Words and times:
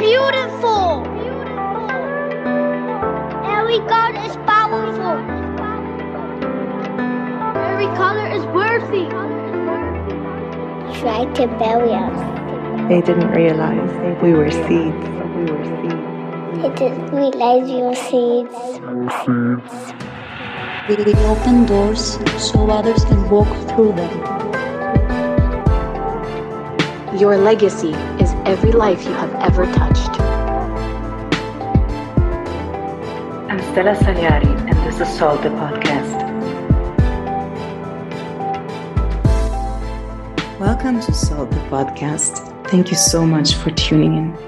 beautiful. 0.00 1.04
Beautiful. 1.04 1.90
Every 3.44 3.80
God 3.84 4.16
is 4.26 4.34
powerful. 4.48 5.16
Every 7.68 7.90
color 8.00 8.26
is 8.32 8.44
worthy. 8.46 9.06
Try 11.00 11.26
to 11.34 11.46
bury 11.58 11.92
us. 11.92 12.20
They 12.88 13.02
didn't 13.02 13.30
realize 13.30 13.90
we 14.22 14.32
were 14.32 14.50
seeds. 14.50 15.04
We 15.36 15.44
were 15.52 15.64
seeds. 15.68 16.10
They 16.62 16.70
didn't 16.74 17.10
realize 17.14 17.68
you 17.68 17.84
were 17.84 17.94
seeds. 17.94 18.56
We 20.88 21.14
open 21.26 21.66
doors 21.66 22.18
so 22.38 22.70
others 22.70 23.04
can 23.04 23.28
walk 23.28 23.48
through 23.68 23.92
them. 23.92 24.39
Your 27.18 27.36
legacy 27.36 27.90
is 28.22 28.30
every 28.46 28.70
life 28.70 29.04
you 29.04 29.10
have 29.10 29.34
ever 29.34 29.66
touched. 29.72 30.20
I'm 33.50 33.58
Stella 33.72 33.96
Saliari, 33.96 34.46
and 34.70 34.78
this 34.86 35.00
is 35.00 35.18
Salt 35.18 35.42
the 35.42 35.48
Podcast. 35.48 36.20
Welcome 40.60 41.00
to 41.00 41.12
Salt 41.12 41.50
the 41.50 41.56
Podcast. 41.66 42.46
Thank 42.68 42.92
you 42.92 42.96
so 42.96 43.26
much 43.26 43.54
for 43.54 43.72
tuning 43.72 44.14
in. 44.14 44.38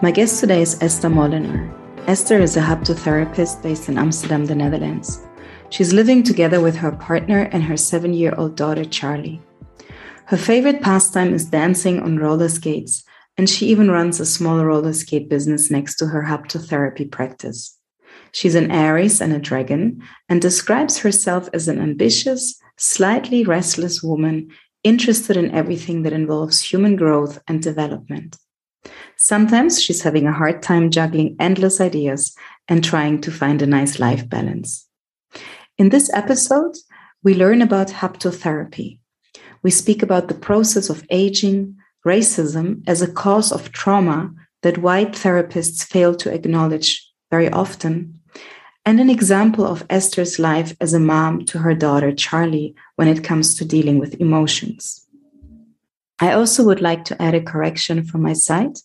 My 0.00 0.12
guest 0.12 0.38
today 0.38 0.62
is 0.62 0.80
Esther 0.80 1.08
Molenaar. 1.08 1.74
Esther 2.06 2.38
is 2.38 2.56
a 2.56 2.60
haptotherapist 2.60 3.64
based 3.64 3.88
in 3.88 3.98
Amsterdam, 3.98 4.46
the 4.46 4.54
Netherlands. 4.54 5.26
She's 5.70 5.92
living 5.92 6.22
together 6.22 6.60
with 6.60 6.76
her 6.76 6.92
partner 6.92 7.48
and 7.50 7.64
her 7.64 7.76
seven 7.76 8.14
year 8.14 8.32
old 8.38 8.54
daughter, 8.54 8.84
Charlie. 8.84 9.42
Her 10.30 10.36
favorite 10.36 10.80
pastime 10.80 11.34
is 11.34 11.46
dancing 11.46 11.98
on 11.98 12.20
roller 12.20 12.48
skates, 12.48 13.02
and 13.36 13.50
she 13.50 13.66
even 13.66 13.90
runs 13.90 14.20
a 14.20 14.24
small 14.24 14.64
roller 14.64 14.92
skate 14.92 15.28
business 15.28 15.72
next 15.72 15.96
to 15.96 16.06
her 16.06 16.22
haptotherapy 16.22 17.10
practice. 17.10 17.76
She's 18.30 18.54
an 18.54 18.70
Aries 18.70 19.20
and 19.20 19.32
a 19.32 19.40
dragon 19.40 20.04
and 20.28 20.40
describes 20.40 20.98
herself 20.98 21.48
as 21.52 21.66
an 21.66 21.80
ambitious, 21.80 22.60
slightly 22.78 23.42
restless 23.42 24.04
woman 24.04 24.52
interested 24.84 25.36
in 25.36 25.50
everything 25.50 26.02
that 26.02 26.12
involves 26.12 26.62
human 26.62 26.94
growth 26.94 27.42
and 27.48 27.60
development. 27.60 28.36
Sometimes 29.16 29.82
she's 29.82 30.02
having 30.02 30.28
a 30.28 30.32
hard 30.32 30.62
time 30.62 30.92
juggling 30.92 31.34
endless 31.40 31.80
ideas 31.80 32.36
and 32.68 32.84
trying 32.84 33.20
to 33.22 33.32
find 33.32 33.62
a 33.62 33.66
nice 33.66 33.98
life 33.98 34.28
balance. 34.28 34.86
In 35.76 35.88
this 35.88 36.08
episode, 36.14 36.76
we 37.24 37.34
learn 37.34 37.62
about 37.62 37.88
haptotherapy. 37.88 38.99
We 39.62 39.70
speak 39.70 40.02
about 40.02 40.28
the 40.28 40.34
process 40.34 40.90
of 40.90 41.04
aging, 41.10 41.76
racism 42.06 42.82
as 42.86 43.02
a 43.02 43.12
cause 43.12 43.52
of 43.52 43.72
trauma 43.72 44.32
that 44.62 44.78
white 44.78 45.12
therapists 45.12 45.84
fail 45.84 46.14
to 46.16 46.32
acknowledge 46.32 47.06
very 47.30 47.50
often, 47.50 48.20
and 48.84 49.00
an 49.00 49.10
example 49.10 49.66
of 49.66 49.84
Esther's 49.90 50.38
life 50.38 50.74
as 50.80 50.94
a 50.94 51.00
mom 51.00 51.44
to 51.46 51.58
her 51.58 51.74
daughter 51.74 52.12
Charlie 52.12 52.74
when 52.96 53.08
it 53.08 53.22
comes 53.24 53.54
to 53.56 53.64
dealing 53.64 53.98
with 53.98 54.20
emotions. 54.20 55.06
I 56.18 56.32
also 56.32 56.64
would 56.64 56.80
like 56.80 57.04
to 57.06 57.22
add 57.22 57.34
a 57.34 57.42
correction 57.42 58.04
from 58.04 58.22
my 58.22 58.32
side 58.32 58.76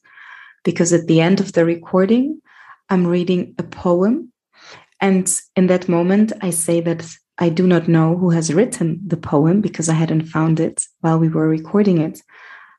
because 0.63 0.93
at 0.93 1.07
the 1.07 1.21
end 1.21 1.39
of 1.39 1.53
the 1.53 1.65
recording, 1.65 2.41
I'm 2.89 3.07
reading 3.07 3.55
a 3.57 3.63
poem 3.63 4.31
and 5.01 5.31
in 5.55 5.67
that 5.67 5.89
moment, 5.89 6.33
I 6.41 6.49
say 6.49 6.81
that 6.81 7.05
I 7.37 7.49
do 7.49 7.67
not 7.67 7.87
know 7.87 8.17
who 8.17 8.29
has 8.29 8.53
written 8.53 9.01
the 9.05 9.17
poem 9.17 9.61
because 9.61 9.89
I 9.89 9.93
hadn't 9.93 10.27
found 10.27 10.59
it 10.59 10.85
while 11.01 11.19
we 11.19 11.27
were 11.27 11.47
recording 11.47 11.99
it. 11.99 12.21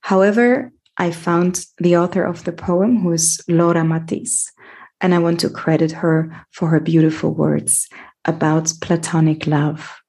However, 0.00 0.72
I 0.96 1.10
found 1.10 1.66
the 1.78 1.96
author 1.96 2.24
of 2.24 2.44
the 2.44 2.52
poem, 2.52 3.00
who 3.00 3.12
is 3.12 3.42
Laura 3.48 3.84
Matisse, 3.84 4.50
and 5.00 5.14
I 5.14 5.18
want 5.18 5.40
to 5.40 5.50
credit 5.50 5.92
her 5.92 6.46
for 6.52 6.68
her 6.68 6.80
beautiful 6.80 7.34
words 7.34 7.88
about 8.24 8.72
platonic 8.80 9.46
love. 9.46 10.00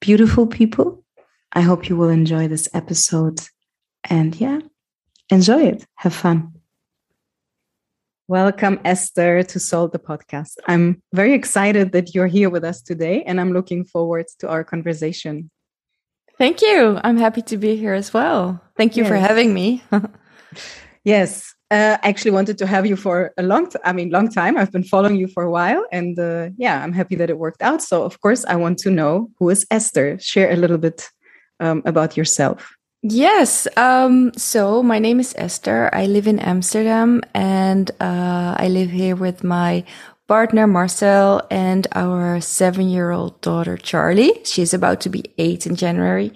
Beautiful 0.00 0.46
people, 0.48 1.04
I 1.52 1.60
hope 1.60 1.88
you 1.88 1.96
will 1.96 2.08
enjoy 2.08 2.48
this 2.48 2.68
episode. 2.74 3.40
And 4.10 4.34
yeah, 4.34 4.58
enjoy 5.30 5.62
it. 5.62 5.86
Have 5.94 6.14
fun. 6.14 6.53
Welcome, 8.26 8.80
Esther, 8.86 9.42
to 9.42 9.60
Salt 9.60 9.92
the 9.92 9.98
Podcast. 9.98 10.56
I'm 10.66 11.02
very 11.12 11.34
excited 11.34 11.92
that 11.92 12.14
you're 12.14 12.26
here 12.26 12.48
with 12.48 12.64
us 12.64 12.80
today, 12.80 13.22
and 13.24 13.38
I'm 13.38 13.52
looking 13.52 13.84
forward 13.84 14.24
to 14.38 14.48
our 14.48 14.64
conversation. 14.64 15.50
Thank 16.38 16.62
you. 16.62 16.98
I'm 17.04 17.18
happy 17.18 17.42
to 17.42 17.58
be 17.58 17.76
here 17.76 17.92
as 17.92 18.14
well. 18.14 18.62
Thank 18.78 18.96
you 18.96 19.02
yes. 19.02 19.10
for 19.10 19.16
having 19.16 19.52
me. 19.52 19.82
yes, 21.04 21.54
uh, 21.70 21.98
I 22.02 22.08
actually 22.08 22.30
wanted 22.30 22.56
to 22.58 22.66
have 22.66 22.86
you 22.86 22.96
for 22.96 23.34
a 23.36 23.42
long 23.42 23.68
time. 23.68 23.82
I 23.84 23.92
mean, 23.92 24.08
long 24.08 24.30
time. 24.30 24.56
I've 24.56 24.72
been 24.72 24.84
following 24.84 25.16
you 25.16 25.28
for 25.28 25.42
a 25.42 25.50
while, 25.50 25.84
and 25.92 26.18
uh, 26.18 26.48
yeah, 26.56 26.82
I'm 26.82 26.94
happy 26.94 27.16
that 27.16 27.28
it 27.28 27.36
worked 27.36 27.60
out. 27.60 27.82
So, 27.82 28.04
of 28.04 28.22
course, 28.22 28.46
I 28.46 28.56
want 28.56 28.78
to 28.78 28.90
know 28.90 29.28
who 29.38 29.50
is 29.50 29.66
Esther. 29.70 30.18
Share 30.18 30.50
a 30.50 30.56
little 30.56 30.78
bit 30.78 31.10
um, 31.60 31.82
about 31.84 32.16
yourself. 32.16 32.74
Yes. 33.06 33.68
Um, 33.76 34.32
so 34.34 34.82
my 34.82 34.98
name 34.98 35.20
is 35.20 35.34
Esther. 35.36 35.90
I 35.92 36.06
live 36.06 36.26
in 36.26 36.38
Amsterdam 36.38 37.20
and 37.34 37.90
uh, 38.00 38.56
I 38.58 38.68
live 38.68 38.88
here 38.88 39.14
with 39.14 39.44
my 39.44 39.84
partner 40.26 40.66
Marcel 40.66 41.46
and 41.50 41.86
our 41.92 42.40
seven 42.40 42.88
year 42.88 43.10
old 43.10 43.38
daughter 43.42 43.76
Charlie. 43.76 44.40
She's 44.44 44.72
about 44.72 45.02
to 45.02 45.10
be 45.10 45.22
eight 45.36 45.66
in 45.66 45.76
January. 45.76 46.32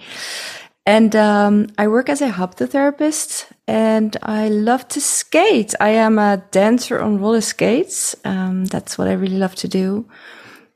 And 0.85 1.17
um, 1.17 1.69
I 1.79 1.89
work 1.89 2.11
as 2.11 2.21
a 2.21 2.29
haptotherapist 2.29 3.47
and 3.67 4.15
I 4.23 4.51
love 4.51 4.87
to 4.89 5.01
skate. 5.01 5.75
I 5.81 5.89
am 5.89 6.19
a 6.19 6.45
dancer 6.51 7.01
on 7.01 7.19
roller 7.19 7.41
skates. 7.41 8.15
Um, 8.27 8.67
that's 8.67 8.99
what 8.99 9.09
I 9.09 9.13
really 9.13 9.39
love 9.39 9.55
to 9.55 9.69
do. 9.69 10.07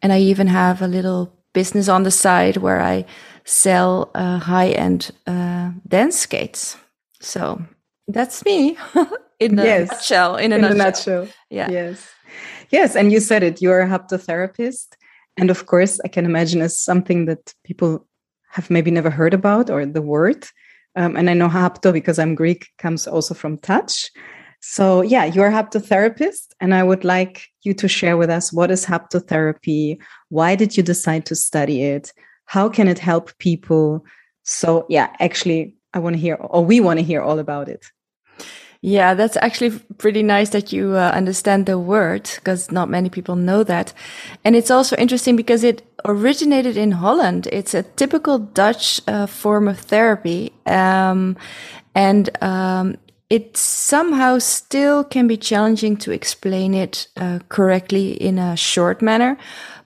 And 0.01 0.11
I 0.11 0.21
even 0.21 0.47
have 0.47 0.81
a 0.81 0.89
little 0.89 1.37
business 1.53 1.91
on 1.91 2.05
the 2.05 2.11
side 2.11 2.57
where 2.57 2.81
I 2.81 3.05
sell 3.45 4.11
uh, 4.15 4.39
high 4.39 4.71
end 4.71 5.11
uh, 5.27 5.71
dance 5.89 6.19
skates. 6.19 6.77
So 7.21 7.63
that's 8.09 8.45
me 8.45 8.77
in 9.41 9.59
a 9.59 9.65
yes. 9.65 9.91
nutshell. 9.91 10.37
In 10.37 10.53
a 10.53 10.57
in 10.57 10.63
nutshell. 10.63 10.77
nutshell. 10.77 11.29
Yeah. 11.51 11.71
Yes. 11.71 12.09
Yes. 12.71 12.97
And 12.97 13.13
you 13.13 13.21
said 13.21 13.43
it, 13.43 13.61
you're 13.61 13.81
a 13.81 13.89
haptotherapist. 13.89 14.97
And 15.37 15.51
of 15.51 15.67
course, 15.67 16.01
I 16.05 16.09
can 16.09 16.25
imagine 16.25 16.61
as 16.61 16.79
something 16.79 17.27
that 17.27 17.55
people 17.65 18.07
have 18.51 18.71
maybe 18.71 18.91
never 18.91 19.11
heard 19.11 19.35
about 19.35 19.71
or 19.71 19.87
the 19.87 20.03
word. 20.03 20.47
Um, 20.95 21.17
and 21.17 21.31
I 21.31 21.35
know 21.35 21.49
hapto 21.49 21.93
because 21.93 22.19
I'm 22.19 22.35
Greek 22.35 22.69
comes 22.79 23.07
also 23.07 23.35
from 23.35 23.59
touch. 23.59 24.11
So 24.61 25.01
yeah, 25.03 25.25
you're 25.25 25.49
a 25.49 25.53
haptotherapist, 25.53 26.55
and 26.61 26.73
I 26.73 26.85
would 26.85 27.03
like 27.03 27.49
you 27.63 27.75
to 27.75 27.89
share 27.89 28.17
with 28.17 28.31
us 28.31 28.53
what 28.53 28.71
is 28.71 28.87
haptotherapy. 28.87 29.99
Why 30.29 30.55
did 30.55 30.77
you 30.77 30.85
decide 30.85 31.27
to 31.27 31.35
study 31.35 31.83
it? 31.83 32.13
How 32.45 32.69
can 32.69 32.89
it 32.89 32.99
help 32.99 33.37
people? 33.39 34.05
So 34.43 34.87
yeah 34.89 35.15
actually 35.21 35.77
i 35.95 35.99
want 35.99 36.17
to 36.17 36.21
hear 36.21 36.35
or 36.35 36.65
we 36.65 36.81
want 36.81 36.99
to 36.99 37.05
hear 37.05 37.23
all 37.23 37.39
about 37.39 37.69
it. 37.69 37.87
Yeah 38.81 39.15
that's 39.15 39.37
actually 39.37 39.79
pretty 39.99 40.23
nice 40.23 40.51
that 40.51 40.73
you 40.73 40.97
uh, 40.97 41.13
understand 41.15 41.67
the 41.67 41.79
word 41.79 42.29
because 42.37 42.73
not 42.73 42.89
many 42.89 43.09
people 43.09 43.37
know 43.37 43.63
that. 43.65 43.93
And 44.45 44.57
it's 44.57 44.71
also 44.71 44.97
interesting 44.97 45.37
because 45.37 45.63
it 45.63 45.83
originated 46.05 46.77
in 46.77 46.93
holland. 46.93 47.47
It's 47.53 47.75
a 47.75 47.85
typical 47.85 48.39
dutch 48.39 49.01
uh, 49.07 49.27
form 49.27 49.69
of 49.69 49.79
therapy 49.79 50.53
um, 50.67 51.37
and 51.95 52.31
um, 52.43 52.97
it 53.33 53.57
somehow 53.57 54.39
still 54.39 55.05
can 55.05 55.27
be 55.27 55.39
challenging 55.39 55.97
to 55.97 56.11
explain 56.13 56.75
it 56.75 57.09
uh, 57.17 57.39
correctly 57.49 58.13
in 58.13 58.39
a 58.39 58.57
short 58.57 59.01
manner 59.01 59.39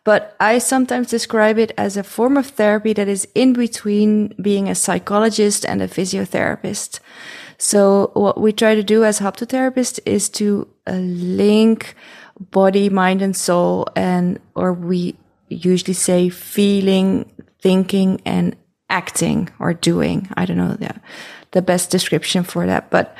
but 0.07 0.37
I 0.39 0.59
sometimes 0.59 1.11
describe 1.11 1.59
it 1.59 1.73
as 1.77 1.97
a 1.97 2.05
form 2.05 2.37
of 2.37 2.47
therapy 2.47 2.93
that 2.93 3.09
is 3.09 3.27
in 3.35 3.55
between 3.55 4.33
being 4.41 4.69
a 4.69 4.75
psychologist 4.77 5.67
and 5.67 5.83
a 5.83 5.89
physiotherapist. 5.89 7.01
So 7.59 8.13
what 8.15 8.41
we 8.41 8.53
try 8.53 8.77
to 8.77 8.85
do 8.85 9.03
as 9.03 9.19
haptotherapists 9.19 9.99
is 10.07 10.29
to 10.39 10.69
uh, 10.87 10.93
link 10.93 11.97
body, 12.39 12.89
mind 12.89 13.21
and 13.21 13.35
soul 13.35 13.89
and, 13.97 14.39
or 14.55 14.73
we 14.73 15.17
usually 15.49 15.93
say 15.95 16.29
feeling, 16.29 17.29
thinking 17.61 18.23
and 18.25 18.55
acting 18.89 19.51
or 19.59 19.75
doing. 19.75 20.29
I 20.37 20.47
don't 20.47 20.57
know 20.57 20.75
the, 20.75 21.01
the 21.51 21.63
best 21.63 21.91
description 21.91 22.45
for 22.45 22.65
that. 22.65 22.91
But, 22.91 23.17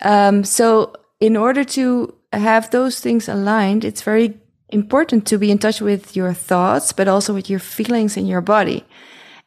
um, 0.00 0.44
so 0.44 0.94
in 1.20 1.36
order 1.36 1.62
to 1.62 2.14
have 2.32 2.70
those 2.70 3.00
things 3.00 3.28
aligned, 3.28 3.84
it's 3.84 4.00
very 4.00 4.40
important 4.70 5.26
to 5.26 5.38
be 5.38 5.50
in 5.50 5.58
touch 5.58 5.80
with 5.80 6.16
your 6.16 6.32
thoughts, 6.32 6.92
but 6.92 7.08
also 7.08 7.34
with 7.34 7.48
your 7.48 7.60
feelings 7.60 8.16
in 8.16 8.26
your 8.26 8.40
body. 8.40 8.84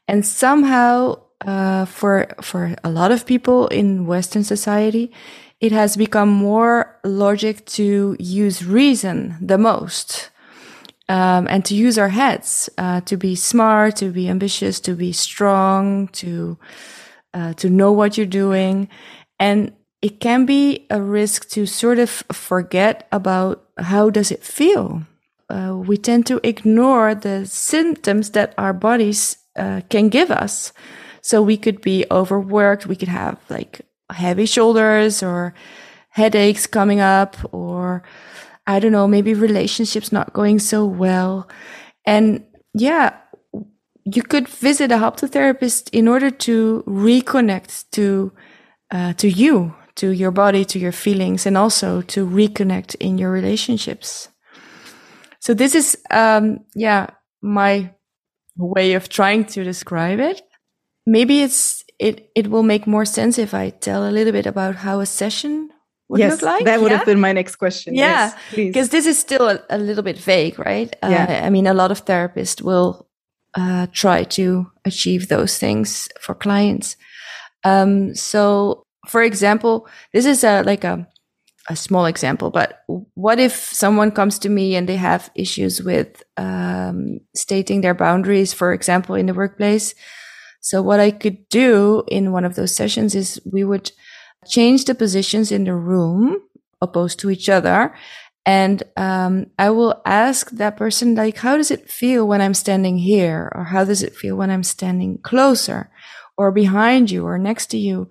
And 0.07 0.25
somehow, 0.25 1.21
uh, 1.45 1.85
for 1.85 2.27
for 2.41 2.75
a 2.83 2.89
lot 2.89 3.11
of 3.11 3.25
people 3.25 3.67
in 3.67 4.05
Western 4.05 4.43
society, 4.43 5.11
it 5.59 5.71
has 5.71 5.97
become 5.97 6.29
more 6.29 6.99
logic 7.03 7.65
to 7.65 8.15
use 8.19 8.65
reason 8.65 9.35
the 9.41 9.57
most. 9.57 10.29
Um, 11.09 11.47
and 11.49 11.65
to 11.65 11.73
use 11.73 11.97
our 11.97 12.09
heads 12.09 12.69
uh, 12.77 13.01
to 13.01 13.17
be 13.17 13.35
smart, 13.35 13.95
to 13.95 14.11
be 14.11 14.29
ambitious, 14.29 14.79
to 14.81 14.93
be 14.93 15.11
strong, 15.11 16.07
to 16.09 16.59
uh, 17.33 17.53
to 17.53 17.69
know 17.69 17.91
what 17.91 18.15
you're 18.15 18.27
doing, 18.27 18.89
and 19.39 19.73
it 20.01 20.19
can 20.19 20.45
be 20.45 20.85
a 20.89 21.01
risk 21.01 21.49
to 21.49 21.65
sort 21.65 21.99
of 21.99 22.09
forget 22.09 23.07
about 23.11 23.65
how 23.77 24.09
does 24.09 24.31
it 24.31 24.43
feel. 24.43 25.03
Uh, 25.49 25.75
we 25.75 25.97
tend 25.97 26.25
to 26.27 26.39
ignore 26.47 27.15
the 27.15 27.45
symptoms 27.45 28.31
that 28.31 28.53
our 28.57 28.73
bodies 28.73 29.37
uh, 29.57 29.81
can 29.89 30.09
give 30.09 30.31
us. 30.31 30.71
So 31.21 31.41
we 31.41 31.57
could 31.57 31.81
be 31.81 32.05
overworked. 32.11 32.87
We 32.87 32.95
could 32.95 33.09
have 33.09 33.39
like 33.49 33.81
heavy 34.11 34.45
shoulders 34.45 35.21
or 35.21 35.53
headaches 36.09 36.65
coming 36.65 36.99
up 36.99 37.35
or 37.53 38.03
I 38.67 38.79
don't 38.79 38.91
know, 38.91 39.07
maybe 39.07 39.33
relationships 39.33 40.11
not 40.11 40.33
going 40.33 40.59
so 40.59 40.85
well. 40.85 41.49
And 42.05 42.45
yeah, 42.73 43.17
you 44.05 44.21
could 44.21 44.47
visit 44.47 44.91
a 44.91 44.95
haptotherapist 44.95 45.89
in 45.91 46.07
order 46.07 46.29
to 46.29 46.83
reconnect 46.87 47.85
to 47.91 48.31
uh, 48.91 49.13
to 49.13 49.29
you, 49.29 49.75
to 49.99 50.09
your 50.09 50.31
body, 50.31 50.65
to 50.65 50.79
your 50.79 50.91
feelings, 50.91 51.45
and 51.45 51.57
also 51.57 52.01
to 52.01 52.25
reconnect 52.25 52.95
in 52.99 53.17
your 53.17 53.31
relationships. 53.31 54.29
So 55.39 55.53
this 55.53 55.75
is, 55.75 55.97
um, 56.09 56.59
yeah, 56.75 57.07
my 57.41 57.93
way 58.57 58.93
of 58.93 59.09
trying 59.09 59.45
to 59.45 59.63
describe 59.63 60.19
it. 60.19 60.41
Maybe 61.05 61.41
it's 61.41 61.83
it 61.97 62.29
it 62.35 62.47
will 62.47 62.63
make 62.63 62.87
more 62.87 63.05
sense 63.05 63.37
if 63.37 63.53
I 63.53 63.69
tell 63.69 64.07
a 64.07 64.11
little 64.11 64.33
bit 64.33 64.45
about 64.45 64.75
how 64.75 64.99
a 64.99 65.05
session 65.05 65.69
would 66.07 66.19
yes, 66.19 66.31
look 66.31 66.41
like. 66.41 66.65
that 66.65 66.81
would 66.81 66.91
yeah? 66.91 66.97
have 66.97 67.05
been 67.05 67.19
my 67.19 67.33
next 67.33 67.55
question. 67.55 67.95
Yeah, 67.95 68.31
Yes, 68.31 68.35
because 68.55 68.89
this 68.89 69.05
is 69.05 69.19
still 69.19 69.47
a, 69.49 69.59
a 69.69 69.77
little 69.77 70.03
bit 70.03 70.17
vague, 70.17 70.59
right? 70.59 70.93
Yeah. 71.03 71.41
Uh, 71.43 71.45
I 71.45 71.49
mean, 71.49 71.67
a 71.67 71.73
lot 71.73 71.91
of 71.91 72.05
therapists 72.05 72.61
will 72.61 73.07
uh, 73.53 73.87
try 73.91 74.23
to 74.23 74.71
achieve 74.85 75.27
those 75.27 75.57
things 75.57 76.09
for 76.19 76.35
clients. 76.35 76.97
Um, 77.63 78.15
so, 78.15 78.83
for 79.09 79.23
example, 79.23 79.87
this 80.13 80.25
is 80.25 80.43
a 80.43 80.63
like 80.63 80.83
a 80.83 81.07
a 81.69 81.75
small 81.75 82.05
example, 82.05 82.49
but 82.49 82.83
what 83.13 83.39
if 83.39 83.53
someone 83.53 84.11
comes 84.11 84.39
to 84.39 84.49
me 84.49 84.75
and 84.75 84.89
they 84.89 84.95
have 84.95 85.29
issues 85.35 85.83
with 85.83 86.23
um, 86.35 87.19
stating 87.35 87.81
their 87.81 87.93
boundaries, 87.93 88.53
for 88.53 88.73
example, 88.73 89.13
in 89.15 89.27
the 89.27 89.35
workplace? 89.35 89.93
So, 90.61 90.81
what 90.81 90.99
I 90.99 91.11
could 91.11 91.47
do 91.49 92.03
in 92.07 92.31
one 92.31 92.43
of 92.43 92.55
those 92.55 92.75
sessions 92.75 93.15
is 93.15 93.39
we 93.51 93.63
would 93.63 93.91
change 94.47 94.85
the 94.85 94.95
positions 94.95 95.51
in 95.51 95.63
the 95.65 95.75
room 95.75 96.41
opposed 96.81 97.19
to 97.19 97.29
each 97.29 97.49
other. 97.49 97.93
And 98.45 98.81
um, 98.97 99.47
I 99.59 99.69
will 99.69 100.01
ask 100.05 100.49
that 100.51 100.77
person, 100.77 101.13
like, 101.13 101.37
how 101.37 101.55
does 101.55 101.71
it 101.71 101.89
feel 101.89 102.27
when 102.27 102.41
I'm 102.41 102.53
standing 102.53 102.97
here? 102.97 103.51
Or 103.53 103.65
how 103.65 103.83
does 103.83 104.01
it 104.01 104.15
feel 104.15 104.35
when 104.35 104.49
I'm 104.49 104.63
standing 104.63 105.19
closer 105.19 105.91
or 106.37 106.51
behind 106.51 107.11
you 107.11 107.27
or 107.27 107.37
next 107.37 107.67
to 107.67 107.77
you? 107.77 108.09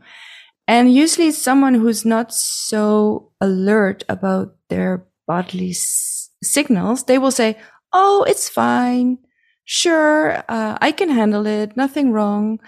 And 0.68 0.94
usually 0.94 1.28
it's 1.28 1.38
someone 1.38 1.74
who's 1.74 2.06
not 2.06 2.34
so 2.34 3.32
alert 3.40 4.04
about 4.10 4.56
their 4.70 5.06
bodily 5.26 5.70
s- 5.70 6.30
signals. 6.44 7.04
They 7.04 7.18
will 7.18 7.32
say, 7.32 7.58
Oh, 7.94 8.24
it's 8.28 8.50
fine. 8.50 9.18
Sure. 9.64 10.44
Uh, 10.48 10.78
I 10.80 10.92
can 10.92 11.10
handle 11.10 11.46
it. 11.46 11.76
Nothing 11.76 12.12
wrong. 12.12 12.60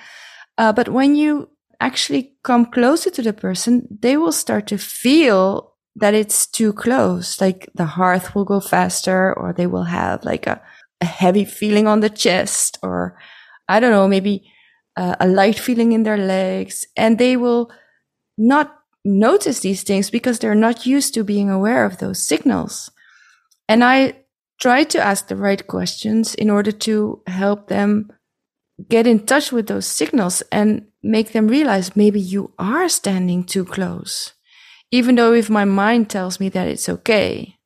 Uh, 0.59 0.73
but 0.73 0.89
when 0.89 1.15
you 1.15 1.51
actually 1.81 2.35
come 2.45 2.67
closer 2.67 3.11
to 3.11 3.23
the 3.23 3.33
person, 3.33 3.87
they 4.01 4.17
will 4.17 4.33
start 4.33 4.67
to 4.69 4.79
feel 4.79 5.75
that 5.97 6.15
it's 6.15 6.47
too 6.47 6.73
close. 6.73 7.41
Like 7.41 7.69
the 7.75 7.87
heart 7.87 8.35
will 8.35 8.45
go 8.45 8.61
faster 8.61 9.35
or 9.39 9.53
they 9.53 9.67
will 9.67 9.85
have 9.85 10.25
like 10.25 10.47
a, 10.47 10.61
a 11.01 11.07
heavy 11.07 11.45
feeling 11.45 11.87
on 11.87 12.01
the 12.01 12.11
chest 12.11 12.79
or 12.83 13.19
I 13.69 13.81
don't 13.81 13.93
know, 13.93 14.09
maybe 14.09 14.51
uh, 14.97 15.17
a 15.21 15.29
light 15.29 15.59
feeling 15.59 15.93
in 15.93 16.03
their 16.03 16.19
legs 16.19 16.87
and 16.97 17.19
they 17.19 17.37
will 17.37 17.71
not 18.41 18.75
notice 19.05 19.61
these 19.61 19.83
things 19.83 20.11
because 20.11 20.39
they're 20.39 20.55
not 20.55 20.87
used 20.87 21.15
to 21.15 21.25
being 21.25 21.51
aware 21.51 21.85
of 21.85 21.99
those 21.99 22.23
signals. 22.23 22.91
And 23.69 23.85
I 23.85 24.15
try 24.61 24.85
to 24.85 25.01
ask 25.01 25.29
the 25.29 25.37
right 25.37 25.67
questions 25.67 26.35
in 26.35 26.51
order 26.51 26.73
to 26.73 27.23
help 27.27 27.69
them 27.69 28.13
get 28.89 29.07
in 29.07 29.27
touch 29.27 29.53
with 29.53 29.67
those 29.67 29.87
signals 29.87 30.43
and 30.51 30.87
make 31.03 31.33
them 31.33 31.49
realize 31.49 31.97
maybe 31.97 32.21
you 32.21 32.53
are 32.59 32.89
standing 32.89 33.45
too 33.45 33.65
close. 33.65 34.33
Even 34.91 35.15
though 35.15 35.33
if 35.33 35.49
my 35.49 35.65
mind 35.65 36.11
tells 36.11 36.41
me 36.41 36.49
that 36.49 36.69
it's 36.69 36.89
okay, 36.89 37.57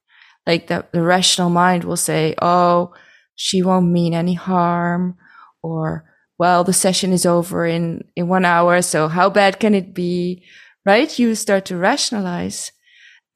like 0.47 0.67
the, 0.67 0.85
the 0.93 1.03
rational 1.03 1.51
mind 1.51 1.85
will 1.85 1.97
say, 1.97 2.35
Oh, 2.43 2.93
she 3.35 3.63
won't 3.63 3.91
mean 3.91 4.15
any 4.15 4.35
harm 4.35 5.17
or, 5.63 6.05
well, 6.39 6.65
the 6.65 6.73
session 6.73 7.13
is 7.13 7.25
over 7.25 7.65
in, 7.65 8.05
in 8.15 8.29
one 8.29 8.45
hour. 8.45 8.83
So 8.83 9.09
how 9.09 9.31
bad 9.31 9.59
can 9.59 9.75
it 9.75 9.95
be? 9.95 10.45
Right? 10.87 11.19
You 11.19 11.35
start 11.35 11.65
to 11.67 11.77
rationalize, 11.77 12.73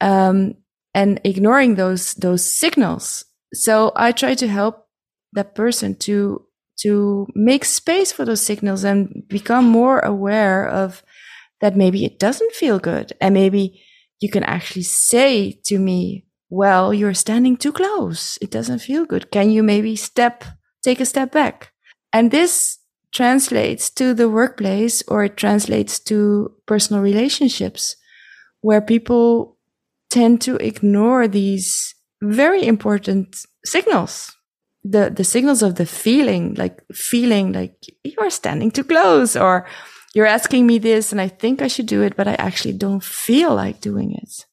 um, 0.00 0.54
and 0.94 1.20
ignoring 1.24 1.76
those, 1.76 2.14
those 2.14 2.44
signals. 2.44 3.24
So 3.54 3.92
I 3.96 4.12
try 4.12 4.34
to 4.34 4.48
help 4.48 4.86
that 5.32 5.54
person 5.54 5.94
to 5.96 6.44
to 6.80 7.26
make 7.34 7.64
space 7.64 8.12
for 8.12 8.24
those 8.24 8.40
signals 8.40 8.84
and 8.84 9.24
become 9.28 9.64
more 9.68 9.98
aware 10.00 10.68
of 10.68 11.02
that 11.60 11.76
maybe 11.76 12.04
it 12.04 12.18
doesn't 12.20 12.52
feel 12.52 12.78
good. 12.78 13.12
And 13.20 13.34
maybe 13.34 13.82
you 14.20 14.30
can 14.30 14.44
actually 14.44 14.84
say 14.84 15.60
to 15.64 15.78
me, 15.78 16.26
well, 16.50 16.94
you're 16.94 17.14
standing 17.14 17.56
too 17.56 17.72
close. 17.72 18.38
It 18.40 18.50
doesn't 18.50 18.78
feel 18.78 19.04
good. 19.04 19.30
Can 19.32 19.50
you 19.50 19.62
maybe 19.62 19.96
step, 19.96 20.44
take 20.82 21.00
a 21.00 21.04
step 21.06 21.32
back? 21.32 21.72
And 22.12 22.30
this 22.30 22.77
translates 23.12 23.90
to 23.90 24.14
the 24.14 24.28
workplace 24.28 25.02
or 25.08 25.24
it 25.24 25.36
translates 25.36 25.98
to 25.98 26.52
personal 26.66 27.02
relationships 27.02 27.96
where 28.60 28.80
people 28.80 29.56
tend 30.10 30.40
to 30.42 30.56
ignore 30.56 31.28
these 31.28 31.94
very 32.22 32.66
important 32.66 33.44
signals 33.64 34.34
the 34.84 35.10
the 35.10 35.24
signals 35.24 35.62
of 35.62 35.74
the 35.76 35.86
feeling 35.86 36.54
like 36.54 36.82
feeling 36.92 37.52
like 37.52 37.74
you 38.04 38.16
are 38.18 38.30
standing 38.30 38.70
too 38.70 38.84
close 38.84 39.36
or 39.36 39.66
you're 40.14 40.26
asking 40.26 40.66
me 40.66 40.78
this 40.78 41.12
and 41.12 41.20
i 41.20 41.28
think 41.28 41.62
i 41.62 41.68
should 41.68 41.86
do 41.86 42.02
it 42.02 42.16
but 42.16 42.28
i 42.28 42.34
actually 42.34 42.72
don't 42.72 43.04
feel 43.04 43.54
like 43.54 43.80
doing 43.80 44.12
it 44.12 44.46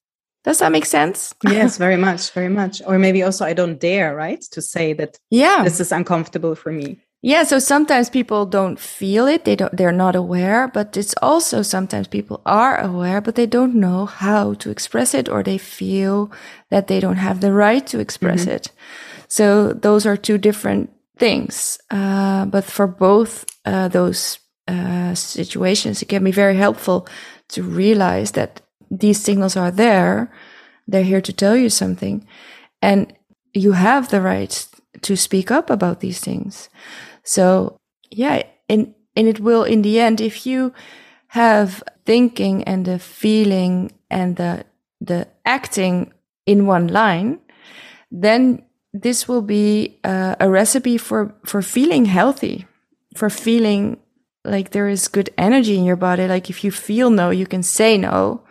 does 0.46 0.60
that 0.60 0.72
make 0.72 0.86
sense 0.86 1.34
yes, 1.44 1.78
very 1.86 1.98
much, 1.98 2.32
very 2.32 2.50
much. 2.50 2.80
Or 2.86 3.00
maybe 3.00 3.24
also 3.24 3.44
I 3.44 3.54
don't 3.54 3.80
dare, 3.80 4.16
right, 4.16 4.40
to 4.52 4.62
say 4.62 4.94
that 4.94 5.18
yeah 5.32 5.64
this 5.64 5.80
is 5.80 5.92
uncomfortable 5.92 6.54
for 6.54 6.72
me. 6.72 7.00
Yeah 7.26 7.44
so 7.44 7.58
sometimes 7.58 8.10
people 8.10 8.46
don't 8.46 8.78
feel 8.80 9.26
it 9.26 9.44
they 9.46 9.56
don't 9.56 9.76
they're 9.76 10.02
not 10.06 10.16
aware 10.16 10.70
but 10.78 10.96
it's 10.96 11.16
also 11.22 11.62
sometimes 11.62 12.08
people 12.08 12.38
are 12.46 12.80
aware 12.80 13.20
but 13.20 13.36
they 13.36 13.48
don't 13.48 13.74
know 13.76 14.06
how 14.06 14.54
to 14.54 14.70
express 14.70 15.14
it 15.14 15.28
or 15.28 15.42
they 15.42 15.58
feel 15.58 16.32
that 16.70 16.88
they 16.88 17.00
don't 17.00 17.24
have 17.28 17.42
the 17.42 17.52
right 17.52 17.86
to 17.88 18.00
express 18.00 18.46
it 18.46 18.72
so 19.28 19.74
those 19.74 20.06
are 20.06 20.18
two 20.18 20.38
different 20.38 20.90
things. 21.18 21.80
Uh, 21.90 22.46
but 22.46 22.64
for 22.64 22.88
both 22.88 23.46
uh, 23.66 23.88
those 23.88 24.40
uh, 24.68 25.16
situations, 25.16 26.02
it 26.02 26.10
can 26.10 26.24
be 26.24 26.32
very 26.32 26.56
helpful 26.56 27.08
to 27.50 27.64
realize 27.64 28.32
that 28.32 28.62
these 28.92 29.22
signals 29.22 29.56
are 29.56 29.72
there. 29.72 30.32
They're 30.88 31.04
here 31.04 31.22
to 31.22 31.34
tell 31.34 31.56
you 31.56 31.70
something, 31.70 32.28
and 32.82 33.12
you 33.54 33.72
have 33.72 34.10
the 34.10 34.22
right 34.22 34.68
to 35.02 35.16
speak 35.16 35.52
up 35.52 35.70
about 35.70 36.00
these 36.00 36.20
things. 36.20 36.70
So 37.26 37.78
yeah, 38.12 38.44
and 38.70 38.94
and 39.16 39.28
it 39.28 39.40
will 39.40 39.64
in 39.64 39.82
the 39.82 40.00
end, 40.00 40.22
if 40.22 40.46
you 40.46 40.74
have 41.28 41.84
thinking 42.06 42.64
and 42.64 42.86
the 42.86 43.00
feeling 43.00 43.92
and 44.10 44.38
the 44.38 44.66
the 45.02 45.28
acting 45.46 46.14
in 46.46 46.68
one 46.68 46.88
line, 46.88 47.40
then 48.12 48.64
this 48.94 49.28
will 49.28 49.42
be 49.42 50.00
uh, 50.04 50.36
a 50.40 50.50
recipe 50.50 50.98
for 50.98 51.36
for 51.46 51.62
feeling 51.62 52.06
healthy, 52.06 52.66
for 53.16 53.30
feeling 53.30 54.00
like 54.46 54.70
there 54.70 54.88
is 54.88 55.08
good 55.08 55.30
energy 55.38 55.78
in 55.78 55.84
your 55.84 55.98
body. 55.98 56.28
Like 56.28 56.50
if 56.50 56.64
you 56.64 56.72
feel 56.72 57.10
no, 57.10 57.32
you 57.32 57.48
can 57.48 57.64
say 57.64 57.98
no, 57.98 58.44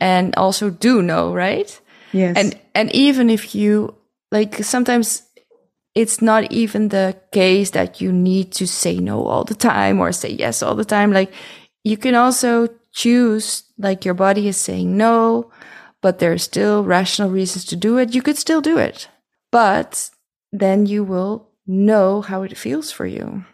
and 0.00 0.34
also 0.36 0.70
do 0.70 1.02
no, 1.02 1.32
right? 1.32 1.80
Yes. 2.12 2.36
And 2.36 2.58
and 2.74 2.90
even 2.92 3.30
if 3.30 3.54
you 3.54 3.94
like 4.32 4.64
sometimes 4.64 5.22
it's 5.94 6.20
not 6.20 6.50
even 6.52 6.88
the 6.88 7.16
case 7.32 7.70
that 7.70 8.00
you 8.00 8.12
need 8.12 8.52
to 8.52 8.66
say 8.66 8.98
no 8.98 9.24
all 9.24 9.44
the 9.44 9.54
time 9.54 10.00
or 10.00 10.12
say 10.12 10.30
yes 10.30 10.62
all 10.62 10.74
the 10.74 10.84
time. 10.84 11.12
Like 11.12 11.32
you 11.84 11.96
can 11.96 12.14
also 12.14 12.68
choose 12.92 13.64
like 13.78 14.04
your 14.04 14.14
body 14.14 14.48
is 14.48 14.56
saying 14.56 14.96
no, 14.96 15.50
but 16.02 16.18
there 16.18 16.32
are 16.32 16.38
still 16.38 16.84
rational 16.84 17.30
reasons 17.30 17.64
to 17.66 17.76
do 17.76 17.98
it. 17.98 18.14
You 18.14 18.22
could 18.22 18.38
still 18.38 18.60
do 18.60 18.78
it. 18.78 19.08
But 19.52 20.10
then 20.52 20.86
you 20.86 21.04
will 21.04 21.50
know 21.66 22.20
how 22.22 22.42
it 22.42 22.56
feels 22.58 22.90
for 22.90 23.06
you 23.06 23.44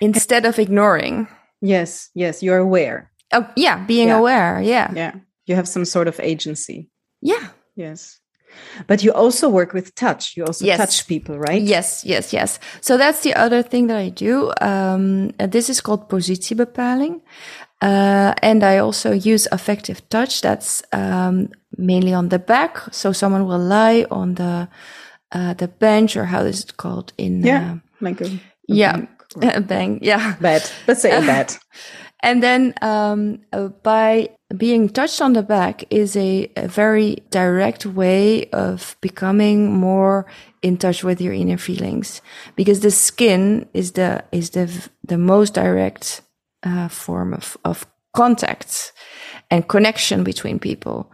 instead 0.00 0.44
of 0.46 0.58
ignoring. 0.58 1.28
yes, 1.60 2.10
yes, 2.14 2.42
you're 2.42 2.58
aware. 2.58 3.10
Oh, 3.32 3.48
yeah, 3.56 3.84
being 3.86 4.08
Yeah. 4.08 4.18
aware. 4.18 4.60
Yeah. 4.62 4.92
Yeah. 4.94 5.14
You 5.46 5.54
have 5.56 5.68
some 5.68 5.84
sort 5.84 6.08
of 6.08 6.18
agency. 6.20 6.90
Yeah. 7.20 7.48
Yes. 7.76 8.20
But 8.86 9.02
you 9.02 9.12
also 9.12 9.48
work 9.48 9.72
with 9.74 9.94
touch. 9.94 10.36
You 10.36 10.44
also 10.46 10.64
Yes. 10.66 10.78
touch 10.78 11.06
people, 11.06 11.38
right? 11.38 11.62
Yes, 11.62 12.04
yes, 12.04 12.32
yes. 12.32 12.58
So 12.80 12.96
that's 12.96 13.20
the 13.22 13.34
other 13.34 13.62
thing 13.62 13.86
that 13.88 13.96
I 13.98 14.10
do. 14.10 14.52
Um, 14.60 15.30
uh, 15.40 15.46
this 15.46 15.68
is 15.68 15.80
called 15.80 16.08
positiebepaling. 16.08 17.20
Uh, 17.82 18.32
and 18.42 18.62
I 18.62 18.78
also 18.78 19.12
use 19.12 19.48
affective 19.52 20.00
touch. 20.08 20.40
That's 20.40 20.82
um, 20.92 21.48
mainly 21.76 22.14
on 22.14 22.28
the 22.28 22.38
back. 22.38 22.78
So 22.92 23.12
someone 23.12 23.46
will 23.46 23.58
lie 23.58 24.06
on 24.10 24.34
the 24.34 24.68
uh, 25.32 25.54
the 25.54 25.68
bench, 25.68 26.16
or 26.16 26.24
how 26.26 26.42
is 26.46 26.60
it 26.60 26.76
called 26.76 27.12
in? 27.18 27.42
Yeah. 27.42 27.72
Uh, 27.72 27.78
Like 28.00 28.20
a, 28.24 28.28
yeah, 28.68 28.96
bank 29.36 29.56
a 29.56 29.60
bang. 29.60 29.98
Yeah. 30.02 30.34
bed. 30.40 30.62
Let's 30.86 31.00
say 31.02 31.10
a 31.16 31.20
bed. 31.26 31.56
And 32.24 32.42
then 32.42 32.72
um, 32.80 33.40
uh, 33.52 33.68
by 33.82 34.30
being 34.56 34.88
touched 34.88 35.20
on 35.20 35.34
the 35.34 35.42
back 35.42 35.84
is 35.90 36.16
a, 36.16 36.50
a 36.56 36.66
very 36.66 37.22
direct 37.30 37.84
way 37.84 38.46
of 38.50 38.96
becoming 39.02 39.70
more 39.74 40.24
in 40.62 40.78
touch 40.78 41.04
with 41.04 41.20
your 41.20 41.34
inner 41.34 41.58
feelings, 41.58 42.22
because 42.56 42.80
the 42.80 42.90
skin 42.90 43.68
is 43.74 43.92
the 43.92 44.24
is 44.32 44.50
the 44.50 44.70
the 45.06 45.18
most 45.18 45.52
direct 45.52 46.22
uh, 46.62 46.88
form 46.88 47.34
of 47.34 47.58
of 47.62 47.86
contact 48.12 48.92
and 49.50 49.68
connection 49.68 50.24
between 50.24 50.58
people. 50.58 51.12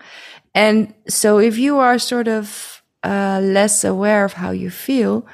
And 0.54 0.94
so 1.08 1.40
if 1.40 1.58
you 1.58 1.78
are 1.78 1.98
sort 1.98 2.28
of 2.28 2.82
uh, 3.02 3.40
less 3.42 3.84
aware 3.84 4.24
of 4.24 4.34
how 4.34 4.52
you 4.52 4.70
feel, 4.70 5.26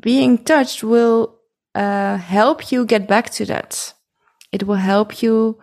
being 0.00 0.44
touched 0.44 0.82
will 0.82 1.38
uh, 1.76 2.16
help 2.16 2.72
you 2.72 2.84
get 2.84 3.06
back 3.06 3.30
to 3.30 3.44
that 3.46 3.94
it 4.52 4.66
will 4.66 4.76
help 4.76 5.22
you 5.22 5.58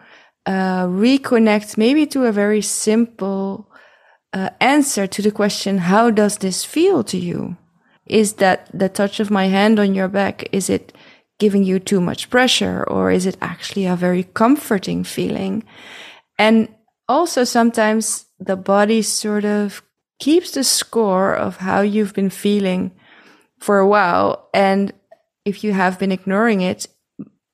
uh, 0.46 0.86
reconnect 0.88 1.78
maybe 1.78 2.06
to 2.08 2.26
a 2.26 2.32
very 2.32 2.62
simple 2.62 3.70
uh, 4.34 4.50
answer 4.60 5.08
to 5.08 5.22
the 5.22 5.32
question 5.32 5.78
how 5.78 6.10
does 6.10 6.38
this 6.40 6.66
feel 6.66 7.04
to 7.04 7.18
you? 7.18 7.56
Is 8.06 8.34
that 8.34 8.68
the 8.74 8.90
touch 8.90 9.20
of 9.20 9.30
my 9.30 9.46
hand 9.46 9.80
on 9.80 9.94
your 9.94 10.08
back 10.08 10.50
is 10.52 10.70
it 10.70 10.94
giving 11.38 11.64
you 11.64 11.80
too 11.80 12.02
much 12.02 12.30
pressure 12.30 12.84
or 12.84 13.12
is 13.12 13.26
it 13.26 13.38
actually 13.42 13.86
a 13.86 13.96
very 13.96 14.24
comforting 14.24 15.04
feeling? 15.04 15.64
And 16.38 16.68
also 17.08 17.44
sometimes 17.44 18.26
the 18.40 18.56
body 18.56 19.02
sort 19.02 19.46
of 19.46 19.84
keeps 20.20 20.52
the 20.52 20.64
score 20.64 21.34
of 21.36 21.58
how 21.58 21.82
you've 21.82 22.14
been 22.14 22.30
feeling 22.30 22.92
for 23.60 23.80
a 23.80 23.88
while 23.88 24.50
and 24.54 24.94
if 25.46 25.64
you 25.64 25.74
have 25.74 26.00
been 26.00 26.12
ignoring 26.12 26.62
it 26.62 26.88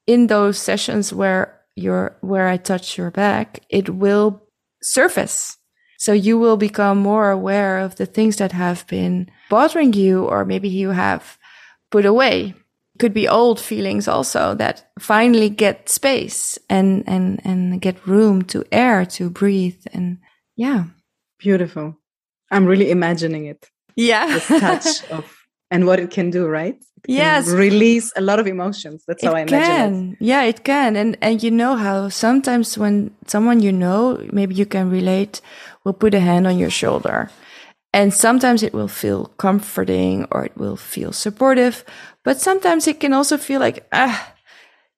in 0.07 0.27
those 0.27 0.57
sessions 0.57 1.12
where 1.13 1.59
you're 1.75 2.17
where 2.21 2.47
I 2.47 2.57
touch 2.57 2.97
your 2.97 3.12
back, 3.12 3.59
it 3.69 3.89
will 3.89 4.41
surface. 4.81 5.57
So 5.97 6.13
you 6.13 6.38
will 6.38 6.57
become 6.57 6.97
more 7.00 7.31
aware 7.31 7.79
of 7.79 7.95
the 7.95 8.05
things 8.05 8.35
that 8.38 8.51
have 8.51 8.85
been 8.88 9.29
bothering 9.50 9.93
you, 9.93 10.25
or 10.25 10.45
maybe 10.45 10.69
you 10.69 10.91
have 10.91 11.38
put 11.89 12.05
away. 12.05 12.53
Could 13.00 13.13
be 13.13 13.27
old 13.27 13.59
feelings 13.59 14.07
also 14.07 14.55
that 14.55 14.89
finally 15.00 15.50
get 15.50 15.89
space 15.89 16.57
and 16.69 17.03
and 17.07 17.41
and 17.43 17.81
get 17.81 18.07
room 18.07 18.43
to 18.43 18.63
air 18.71 19.05
to 19.05 19.29
breathe 19.29 19.85
and 19.93 20.19
yeah 20.55 20.85
Beautiful. 21.39 21.97
I'm 22.51 22.65
really 22.65 22.89
imagining 22.91 23.45
it. 23.45 23.69
yeah 23.97 24.27
This 24.27 24.47
touch 24.47 25.03
of 25.12 25.25
and 25.71 25.85
what 25.85 26.00
it 26.00 26.12
can 26.12 26.29
do, 26.29 26.47
right? 26.47 26.81
It 27.07 27.13
Yes. 27.13 27.47
Release 27.47 28.12
a 28.15 28.21
lot 28.21 28.39
of 28.39 28.47
emotions. 28.47 29.03
That's 29.07 29.24
how 29.24 29.33
I 29.35 29.41
it 29.41 29.50
imagine 29.50 29.75
it. 29.85 29.89
can. 29.89 30.17
Yeah, 30.19 30.43
it 30.43 30.63
can. 30.63 30.95
And 30.95 31.17
and 31.21 31.41
you 31.43 31.51
know 31.51 31.75
how 31.75 32.09
sometimes 32.09 32.77
when 32.77 33.12
someone 33.27 33.62
you 33.62 33.71
know, 33.71 34.19
maybe 34.31 34.55
you 34.55 34.65
can 34.65 34.89
relate, 34.91 35.41
will 35.83 35.93
put 35.93 36.13
a 36.13 36.19
hand 36.19 36.47
on 36.47 36.57
your 36.57 36.71
shoulder. 36.71 37.29
And 37.93 38.13
sometimes 38.13 38.62
it 38.63 38.74
will 38.74 38.89
feel 38.89 39.27
comforting 39.38 40.27
or 40.31 40.45
it 40.45 40.57
will 40.57 40.75
feel 40.75 41.13
supportive. 41.13 41.85
But 42.24 42.41
sometimes 42.41 42.88
it 42.88 43.00
can 43.00 43.13
also 43.13 43.38
feel 43.38 43.62
like, 43.62 43.88
ah, 43.93 44.33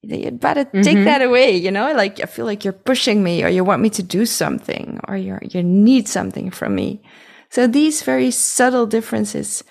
you'd 0.01 0.39
better 0.39 0.65
take 0.81 1.03
that 1.05 1.21
away, 1.21 1.55
you 1.55 1.69
know? 1.71 1.93
Like 1.93 2.19
I 2.21 2.25
feel 2.25 2.45
like 2.45 2.63
you're 2.63 2.73
pushing 2.73 3.23
me 3.23 3.43
or 3.43 3.49
you 3.49 3.63
want 3.63 3.81
me 3.81 3.89
to 3.91 4.03
do 4.03 4.25
something 4.25 4.99
or 5.07 5.15
you 5.17 5.37
you 5.41 5.61
need 5.61 6.07
something 6.07 6.49
from 6.51 6.73
me. 6.73 7.01
So 7.49 7.67
these 7.67 8.01
very 8.01 8.31
subtle 8.31 8.87
differences 8.87 9.63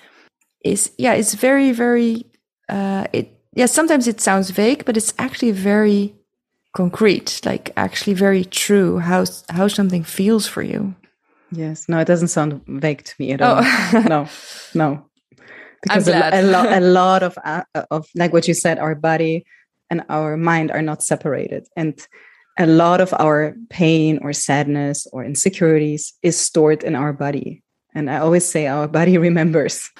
is 0.66 0.90
yeah 0.98 1.14
it's 1.14 1.34
very 1.34 1.72
very 1.72 2.26
uh 2.68 3.06
it 3.12 3.26
yeah 3.54 3.66
sometimes 3.66 4.06
it 4.06 4.20
sounds 4.20 4.50
vague 4.50 4.84
but 4.84 4.96
it's 4.96 5.14
actually 5.18 5.52
very 5.52 6.14
concrete 6.74 7.40
like 7.44 7.72
actually 7.76 8.12
very 8.14 8.44
true 8.44 8.98
how 8.98 9.24
how 9.48 9.68
something 9.68 10.04
feels 10.04 10.46
for 10.46 10.62
you 10.62 10.94
Yes. 11.52 11.88
No, 11.88 11.98
it 11.98 12.06
doesn't 12.06 12.28
sound 12.28 12.60
vague 12.66 13.04
to 13.04 13.14
me 13.18 13.32
at 13.32 13.40
all. 13.40 13.60
Oh. 13.62 14.04
no, 14.08 14.28
no. 14.74 15.06
Because 15.82 16.08
a, 16.08 16.30
a, 16.32 16.42
lo- 16.42 16.68
a 16.68 16.80
lot 17.00 17.22
of, 17.22 17.38
uh, 17.44 17.62
of, 17.90 18.06
like 18.14 18.32
what 18.32 18.48
you 18.48 18.54
said, 18.54 18.78
our 18.78 18.94
body 18.94 19.44
and 19.90 20.04
our 20.08 20.36
mind 20.36 20.70
are 20.72 20.82
not 20.82 21.02
separated. 21.02 21.68
And 21.76 21.94
a 22.58 22.66
lot 22.66 23.00
of 23.00 23.14
our 23.18 23.54
pain 23.68 24.18
or 24.22 24.32
sadness 24.32 25.06
or 25.12 25.24
insecurities 25.24 26.14
is 26.22 26.38
stored 26.38 26.82
in 26.82 26.96
our 26.96 27.12
body. 27.12 27.62
And 27.94 28.10
I 28.10 28.18
always 28.18 28.44
say 28.44 28.66
our 28.66 28.88
body 28.88 29.16
remembers. 29.28 29.90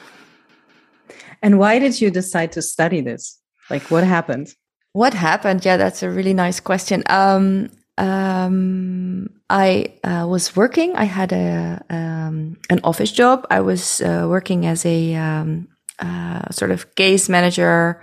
And 1.42 1.58
why 1.58 1.78
did 1.78 2.00
you 2.00 2.10
decide 2.10 2.52
to 2.52 2.62
study 2.62 3.00
this? 3.00 3.40
Like, 3.70 3.90
what 3.90 4.04
happened? 4.04 4.54
what 4.96 5.12
happened 5.12 5.62
yeah 5.62 5.76
that's 5.76 6.02
a 6.02 6.08
really 6.08 6.32
nice 6.32 6.58
question 6.58 7.02
um 7.10 7.68
um 7.98 9.28
i 9.50 9.92
uh, 10.04 10.26
was 10.26 10.56
working 10.56 10.96
i 10.96 11.04
had 11.04 11.32
a 11.34 11.78
um 11.90 12.56
an 12.70 12.80
office 12.82 13.12
job 13.12 13.46
i 13.50 13.60
was 13.60 14.00
uh, 14.00 14.24
working 14.26 14.64
as 14.64 14.86
a 14.86 15.14
um 15.14 15.68
uh, 15.98 16.50
sort 16.50 16.70
of 16.70 16.94
case 16.94 17.28
manager 17.28 18.00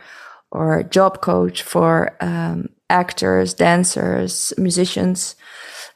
or 0.52 0.84
job 0.84 1.22
coach 1.22 1.64
for 1.64 2.16
um, 2.22 2.70
actors 2.92 3.56
dancers 3.56 4.54
musicians 4.58 5.36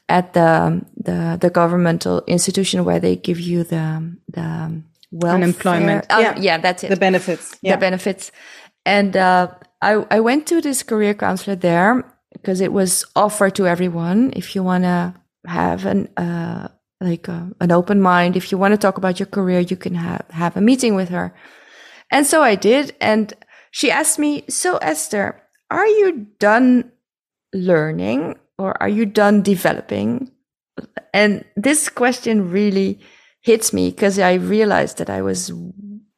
at 0.08 0.32
the 0.32 0.82
the 0.96 1.38
the 1.40 1.50
governmental 1.50 2.22
institution 2.26 2.84
where 2.84 2.98
they 2.98 3.14
give 3.14 3.38
you 3.38 3.62
the 3.62 3.86
the 4.26 4.82
welfare. 5.10 5.34
Unemployment. 5.42 6.06
Oh, 6.10 6.20
Yeah. 6.20 6.36
yeah 6.38 6.58
that's 6.58 6.84
it 6.84 6.90
The 6.90 6.96
benefits. 6.96 7.56
the 7.62 7.76
benefits. 7.76 8.32
And 8.84 9.16
uh, 9.16 9.48
I, 9.82 10.04
I 10.10 10.20
went 10.20 10.46
to 10.48 10.60
this 10.60 10.82
career 10.82 11.14
counselor 11.14 11.56
there 11.56 12.04
because 12.32 12.60
it 12.60 12.72
was 12.72 13.04
offered 13.14 13.54
to 13.56 13.66
everyone. 13.66 14.32
If 14.36 14.54
you 14.54 14.62
want 14.62 14.84
to 14.84 15.14
have 15.46 15.86
an 15.86 16.08
uh, 16.16 16.68
like 17.00 17.28
uh, 17.28 17.46
an 17.60 17.70
open 17.70 18.00
mind, 18.00 18.36
if 18.36 18.50
you 18.50 18.58
want 18.58 18.72
to 18.72 18.78
talk 18.78 18.98
about 18.98 19.18
your 19.20 19.26
career, 19.26 19.60
you 19.60 19.76
can 19.76 19.94
have 19.94 20.24
have 20.30 20.56
a 20.56 20.60
meeting 20.60 20.94
with 20.96 21.10
her. 21.10 21.32
And 22.10 22.26
so 22.26 22.42
I 22.42 22.54
did. 22.56 22.94
And 23.00 23.32
she 23.70 23.90
asked 23.90 24.18
me, 24.18 24.44
"So 24.48 24.78
Esther, 24.78 25.40
are 25.70 25.86
you 25.86 26.26
done 26.38 26.90
learning 27.54 28.38
or 28.58 28.80
are 28.82 28.88
you 28.88 29.06
done 29.06 29.42
developing?" 29.42 30.30
And 31.12 31.44
this 31.56 31.88
question 31.88 32.50
really 32.50 33.00
hits 33.40 33.72
me 33.72 33.90
because 33.90 34.18
I 34.18 34.34
realized 34.34 34.98
that 34.98 35.10
I 35.10 35.22
was 35.22 35.52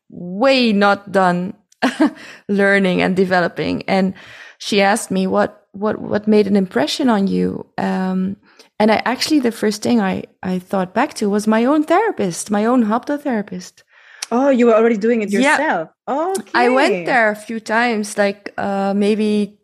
way 0.08 0.72
not 0.72 1.12
done 1.12 1.54
learning 2.48 3.02
and 3.02 3.16
developing. 3.16 3.82
And 3.88 4.14
she 4.58 4.80
asked 4.80 5.10
me 5.10 5.26
what 5.26 5.66
what 5.72 6.00
what 6.00 6.26
made 6.26 6.46
an 6.46 6.56
impression 6.56 7.08
on 7.08 7.26
you. 7.26 7.66
Um, 7.78 8.36
and 8.78 8.90
I 8.90 9.02
actually 9.04 9.40
the 9.40 9.52
first 9.52 9.82
thing 9.82 10.00
I 10.00 10.24
I 10.42 10.58
thought 10.58 10.94
back 10.94 11.14
to 11.14 11.30
was 11.30 11.46
my 11.46 11.64
own 11.64 11.84
therapist, 11.84 12.50
my 12.50 12.64
own 12.64 12.84
therapist. 13.18 13.84
Oh, 14.32 14.48
you 14.48 14.66
were 14.66 14.74
already 14.74 14.96
doing 14.96 15.22
it 15.22 15.30
yourself. 15.30 15.88
Yeah. 16.06 16.14
Okay. 16.14 16.50
I 16.54 16.68
went 16.68 17.06
there 17.06 17.30
a 17.30 17.36
few 17.36 17.58
times, 17.58 18.16
like 18.16 18.54
uh, 18.56 18.94
maybe 18.94 19.58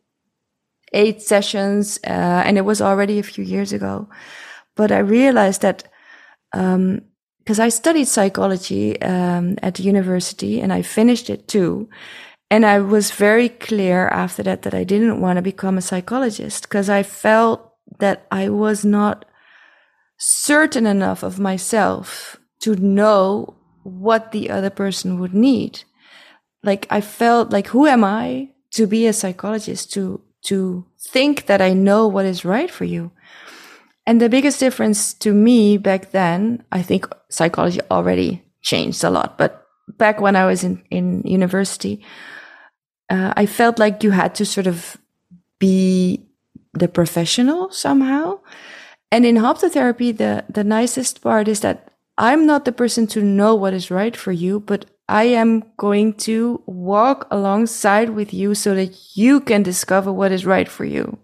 eight 0.93 1.23
sessions, 1.23 2.01
uh, 2.05 2.43
and 2.45 2.59
it 2.59 2.65
was 2.65 2.81
already 2.81 3.19
a 3.19 3.23
few 3.23 3.45
years 3.45 3.73
ago. 3.73 4.09
But 4.75 4.91
I 4.91 4.99
realized 4.99 5.63
that 5.63 5.85
because 7.47 7.61
I 7.61 7.69
studied 7.69 8.09
psychology 8.09 9.01
um, 9.01 9.57
at 9.63 9.77
the 9.77 9.85
university 9.85 10.61
and 10.61 10.73
I 10.73 10.83
finished 10.83 11.31
it 11.31 11.47
too. 11.47 11.89
And 12.51 12.67
I 12.67 12.81
was 12.81 13.13
very 13.13 13.49
clear 13.49 14.09
after 14.09 14.43
that 14.43 14.63
that 14.63 14.75
I 14.75 14.83
didn't 14.83 15.21
want 15.21 15.37
to 15.37 15.43
become 15.43 15.79
a 15.79 15.83
psychologist 15.83 16.65
because 16.65 16.91
I 16.91 17.05
felt 17.05 17.73
that 18.01 18.27
I 18.33 18.49
was 18.49 18.85
not 18.85 19.25
certain 20.19 20.87
enough 20.87 21.23
of 21.23 21.39
myself 21.39 22.37
to 22.63 22.75
know 22.75 23.55
what 23.85 24.33
the 24.33 24.51
other 24.51 24.71
person 24.71 25.21
would 25.21 25.33
need 25.35 25.85
like 26.67 26.87
I 26.91 27.01
felt 27.01 27.51
like 27.51 27.69
who 27.69 27.87
am 27.87 28.05
I 28.05 28.51
to 28.73 28.87
be 28.87 29.07
a 29.07 29.13
psychologist 29.13 29.93
to 29.95 30.21
to 30.47 30.85
think 30.99 31.47
that 31.47 31.63
I 31.63 31.73
know 31.73 32.07
what 32.07 32.27
is 32.27 32.45
right 32.45 32.71
for 32.71 32.85
you. 32.85 33.11
And 34.07 34.21
the 34.21 34.29
biggest 34.29 34.61
difference 34.61 35.13
to 35.15 35.33
me 35.33 35.79
back 35.79 36.13
then, 36.13 36.65
I 36.71 36.83
think 36.83 37.09
psychology 37.29 37.81
already 37.91 38.43
changed 38.63 39.03
a 39.03 39.11
lot, 39.11 39.37
but 39.37 39.67
back 39.99 40.21
when 40.21 40.37
I 40.37 40.47
was 40.47 40.63
in 40.65 40.83
in 40.91 41.23
university, 41.25 42.05
uh, 43.11 43.33
I 43.37 43.47
felt 43.47 43.79
like 43.79 44.03
you 44.03 44.13
had 44.13 44.35
to 44.37 44.45
sort 44.45 44.67
of 44.67 44.97
be 45.59 46.27
the 46.73 46.89
professional 46.89 47.71
somehow. 47.71 48.41
And 49.11 49.25
in 49.25 49.37
haptotherapy, 49.37 50.17
the 50.17 50.45
the 50.49 50.65
nicest 50.65 51.21
part 51.21 51.49
is 51.49 51.61
that 51.61 51.93
I'm 52.19 52.47
not 52.47 52.65
the 52.65 52.73
person 52.73 53.07
to 53.09 53.23
know 53.23 53.55
what 53.55 53.75
is 53.75 53.91
right 53.91 54.17
for 54.17 54.33
you, 54.33 54.61
but 54.61 54.87
I 55.09 55.25
am 55.25 55.63
going 55.77 56.15
to 56.25 56.63
walk 56.67 57.29
alongside 57.31 58.11
with 58.11 58.35
you 58.35 58.55
so 58.55 58.75
that 58.75 59.17
you 59.17 59.41
can 59.41 59.63
discover 59.63 60.13
what 60.13 60.33
is 60.33 60.47
right 60.47 60.69
for 60.69 60.85
you. 60.85 61.19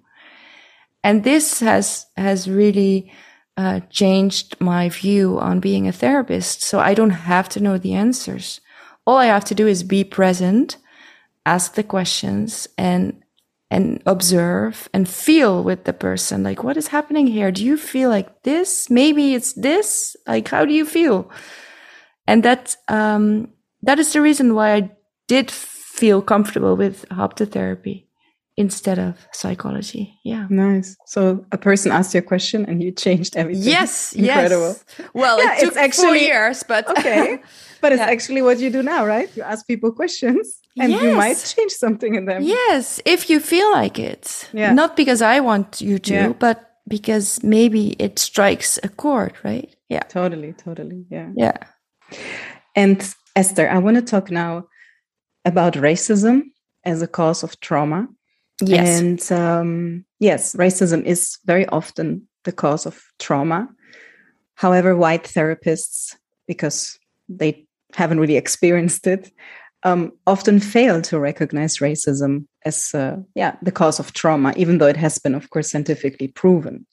And 1.04 1.24
this 1.24 1.60
has, 1.60 2.06
has 2.16 2.48
really 2.48 3.12
uh, 3.56 3.80
changed 3.90 4.60
my 4.60 4.88
view 4.88 5.38
on 5.38 5.60
being 5.60 5.86
a 5.86 5.92
therapist. 5.92 6.62
So 6.62 6.78
I 6.78 6.94
don't 6.94 7.10
have 7.10 7.48
to 7.50 7.60
know 7.60 7.78
the 7.78 7.94
answers. 7.94 8.60
All 9.06 9.16
I 9.16 9.26
have 9.26 9.44
to 9.46 9.54
do 9.54 9.66
is 9.66 9.82
be 9.82 10.04
present, 10.04 10.76
ask 11.44 11.74
the 11.74 11.82
questions 11.82 12.68
and 12.78 13.18
and 13.70 14.02
observe 14.04 14.86
and 14.92 15.08
feel 15.08 15.64
with 15.64 15.84
the 15.84 15.94
person. 15.94 16.42
Like 16.42 16.62
what 16.62 16.76
is 16.76 16.88
happening 16.88 17.26
here? 17.26 17.50
Do 17.50 17.64
you 17.64 17.78
feel 17.78 18.10
like 18.10 18.42
this? 18.42 18.90
Maybe 18.90 19.32
it's 19.34 19.54
this? 19.54 20.14
Like 20.26 20.48
how 20.48 20.66
do 20.66 20.74
you 20.74 20.84
feel? 20.84 21.30
And 22.26 22.42
that 22.42 22.76
um 22.88 23.48
that 23.82 23.98
is 23.98 24.12
the 24.12 24.20
reason 24.20 24.54
why 24.54 24.74
i 24.74 24.90
did 25.28 25.50
feel 25.50 26.22
comfortable 26.22 26.76
with 26.76 27.08
haptotherapy 27.08 28.01
instead 28.56 28.98
of 28.98 29.26
psychology 29.32 30.18
yeah 30.24 30.46
nice 30.50 30.96
so 31.06 31.44
a 31.52 31.58
person 31.58 31.90
asked 31.90 32.12
you 32.12 32.18
a 32.18 32.22
question 32.22 32.66
and 32.66 32.82
you 32.82 32.92
changed 32.92 33.36
everything 33.36 33.64
yes 33.64 34.12
incredible 34.14 34.76
yes. 34.98 35.08
well 35.14 35.42
yeah, 35.42 35.56
it 35.56 35.60
took 35.60 35.76
actually, 35.76 36.06
four 36.06 36.16
years 36.16 36.62
but 36.62 36.86
okay 36.98 37.40
but 37.80 37.92
it's 37.92 38.00
yeah. 38.06 38.06
actually 38.06 38.42
what 38.42 38.58
you 38.58 38.68
do 38.68 38.82
now 38.82 39.06
right 39.06 39.34
you 39.36 39.42
ask 39.42 39.66
people 39.66 39.90
questions 39.90 40.60
and 40.78 40.92
yes. 40.92 41.02
you 41.02 41.14
might 41.14 41.54
change 41.56 41.72
something 41.72 42.14
in 42.14 42.24
them. 42.24 42.42
Yes, 42.42 43.00
if 43.04 43.28
you 43.28 43.40
feel 43.40 43.70
like 43.72 43.98
it. 43.98 44.48
Yeah. 44.52 44.72
Not 44.72 44.96
because 44.96 45.20
I 45.20 45.40
want 45.40 45.80
you 45.80 45.98
to, 45.98 46.14
yeah. 46.14 46.32
but 46.32 46.70
because 46.88 47.42
maybe 47.42 47.90
it 47.98 48.18
strikes 48.18 48.78
a 48.82 48.88
chord, 48.88 49.34
right? 49.44 49.74
Yeah. 49.88 50.00
Totally, 50.00 50.52
totally. 50.54 51.04
Yeah. 51.10 51.30
Yeah. 51.34 51.56
And 52.74 53.14
Esther, 53.36 53.68
I 53.68 53.78
want 53.78 53.96
to 53.96 54.02
talk 54.02 54.30
now 54.30 54.66
about 55.44 55.74
racism 55.74 56.42
as 56.84 57.02
a 57.02 57.06
cause 57.06 57.42
of 57.42 57.60
trauma. 57.60 58.08
Yes. 58.60 59.00
And 59.00 59.32
um, 59.32 60.04
yes, 60.20 60.54
racism 60.54 61.04
is 61.04 61.38
very 61.44 61.66
often 61.66 62.28
the 62.44 62.52
cause 62.52 62.86
of 62.86 63.02
trauma. 63.18 63.68
However, 64.56 64.96
white 64.96 65.24
therapists, 65.24 66.14
because 66.46 66.98
they 67.28 67.66
haven't 67.94 68.20
really 68.20 68.36
experienced 68.44 69.06
it, 69.06 69.32
um, 69.84 70.12
often 70.26 70.60
fail 70.60 71.02
to 71.02 71.18
recognize 71.18 71.78
racism 71.78 72.46
as 72.64 72.94
uh, 72.94 73.16
yeah 73.34 73.56
the 73.62 73.72
cause 73.72 73.98
of 73.98 74.12
trauma, 74.12 74.52
even 74.56 74.78
though 74.78 74.86
it 74.86 74.96
has 74.96 75.18
been, 75.18 75.34
of 75.34 75.50
course, 75.50 75.70
scientifically 75.70 76.28
proven. 76.28 76.86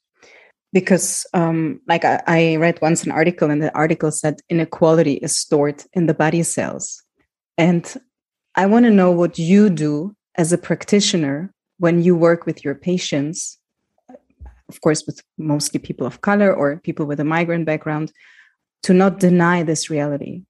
Because, 0.71 1.25
um, 1.33 1.81
like 1.87 2.05
I, 2.05 2.21
I 2.27 2.55
read 2.57 2.79
once 2.81 3.03
an 3.03 3.11
article, 3.11 3.49
and 3.49 3.61
the 3.61 3.73
article 3.75 4.11
said 4.11 4.39
inequality 4.49 5.13
is 5.13 5.35
stored 5.35 5.83
in 5.93 6.05
the 6.05 6.13
body 6.13 6.43
cells, 6.43 7.03
and 7.57 7.85
I 8.55 8.65
want 8.65 8.85
to 8.85 8.91
know 8.91 9.11
what 9.11 9.37
you 9.37 9.69
do 9.69 10.15
as 10.39 10.51
a 10.51 10.57
practitioner 10.57 11.53
when 11.77 12.01
you 12.01 12.15
work 12.15 12.47
with 12.47 12.63
your 12.65 12.73
patients, 12.73 13.59
of 14.69 14.81
course, 14.81 15.03
with 15.05 15.21
mostly 15.37 15.79
people 15.79 16.07
of 16.07 16.21
color 16.21 16.51
or 16.51 16.77
people 16.77 17.05
with 17.05 17.19
a 17.19 17.23
migrant 17.35 17.65
background, 17.65 18.11
to 18.81 18.93
not 18.93 19.19
deny 19.19 19.61
this 19.61 19.89
reality 19.89 20.43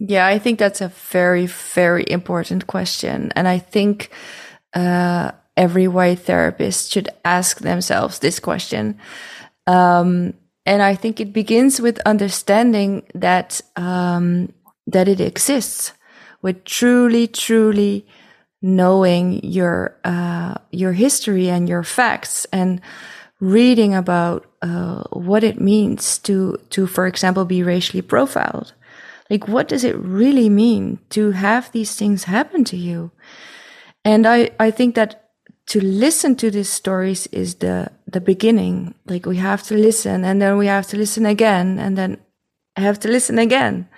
yeah, 0.00 0.26
I 0.26 0.38
think 0.38 0.58
that's 0.58 0.80
a 0.80 0.88
very, 0.88 1.46
very 1.46 2.06
important 2.08 2.66
question. 2.66 3.30
And 3.36 3.46
I 3.46 3.58
think 3.58 4.10
uh, 4.72 5.32
every 5.58 5.88
white 5.88 6.20
therapist 6.20 6.90
should 6.90 7.10
ask 7.22 7.58
themselves 7.58 8.18
this 8.18 8.40
question. 8.40 8.98
Um, 9.66 10.32
and 10.64 10.82
I 10.82 10.94
think 10.94 11.20
it 11.20 11.34
begins 11.34 11.80
with 11.80 12.00
understanding 12.06 13.02
that 13.14 13.60
um, 13.76 14.52
that 14.86 15.06
it 15.06 15.20
exists, 15.20 15.92
with 16.40 16.64
truly, 16.64 17.26
truly 17.26 18.06
knowing 18.62 19.44
your 19.44 19.96
uh, 20.04 20.54
your 20.70 20.92
history 20.92 21.48
and 21.48 21.68
your 21.68 21.82
facts, 21.82 22.46
and 22.52 22.80
reading 23.40 23.94
about 23.94 24.46
uh, 24.62 25.04
what 25.12 25.44
it 25.44 25.60
means 25.60 26.18
to 26.18 26.56
to, 26.70 26.86
for 26.86 27.06
example, 27.06 27.44
be 27.44 27.62
racially 27.62 28.02
profiled 28.02 28.74
like, 29.30 29.46
what 29.46 29.68
does 29.68 29.84
it 29.84 29.96
really 29.96 30.48
mean 30.48 30.98
to 31.10 31.30
have 31.30 31.70
these 31.70 31.94
things 31.94 32.24
happen 32.24 32.64
to 32.64 32.76
you? 32.76 33.12
And 34.04 34.26
I, 34.26 34.50
I 34.58 34.72
think 34.72 34.96
that 34.96 35.30
to 35.68 35.82
listen 35.82 36.34
to 36.36 36.50
these 36.50 36.68
stories 36.68 37.28
is 37.28 37.56
the, 37.56 37.92
the 38.08 38.20
beginning. 38.20 38.96
Like 39.06 39.24
we 39.24 39.36
have 39.36 39.62
to 39.64 39.76
listen 39.76 40.24
and 40.24 40.42
then 40.42 40.58
we 40.58 40.66
have 40.66 40.88
to 40.88 40.96
listen 40.96 41.26
again 41.26 41.78
and 41.78 41.96
then 41.96 42.18
I 42.76 42.80
have 42.80 42.98
to 43.00 43.08
listen 43.08 43.38
again. 43.38 43.88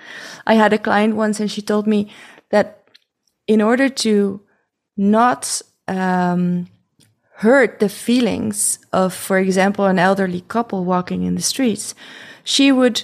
I 0.47 0.55
had 0.55 0.75
a 0.75 0.79
client 0.79 1.17
once 1.17 1.41
and 1.41 1.51
she 1.51 1.63
told 1.63 1.87
me 1.87 2.13
that 2.51 2.87
in 3.47 3.63
order 3.63 3.89
to 3.89 4.41
not, 4.97 5.63
um, 5.89 6.69
hurt 7.37 7.81
the 7.81 7.89
feelings 7.89 8.79
of, 8.93 9.13
for 9.13 9.39
example, 9.39 9.87
an 9.87 9.99
elderly 9.99 10.43
couple 10.43 10.85
walking 10.85 11.23
in 11.25 11.35
the 11.35 11.43
streets, 11.43 11.95
she 12.45 12.71
would 12.71 13.03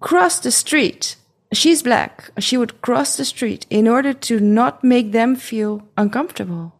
cross 0.00 0.40
the 0.40 0.50
street 0.50 1.16
she's 1.52 1.82
black. 1.82 2.30
She 2.38 2.56
would 2.56 2.80
cross 2.82 3.16
the 3.16 3.24
street 3.24 3.66
in 3.70 3.88
order 3.88 4.12
to 4.12 4.40
not 4.40 4.84
make 4.84 5.12
them 5.12 5.36
feel 5.36 5.88
uncomfortable. 5.96 6.74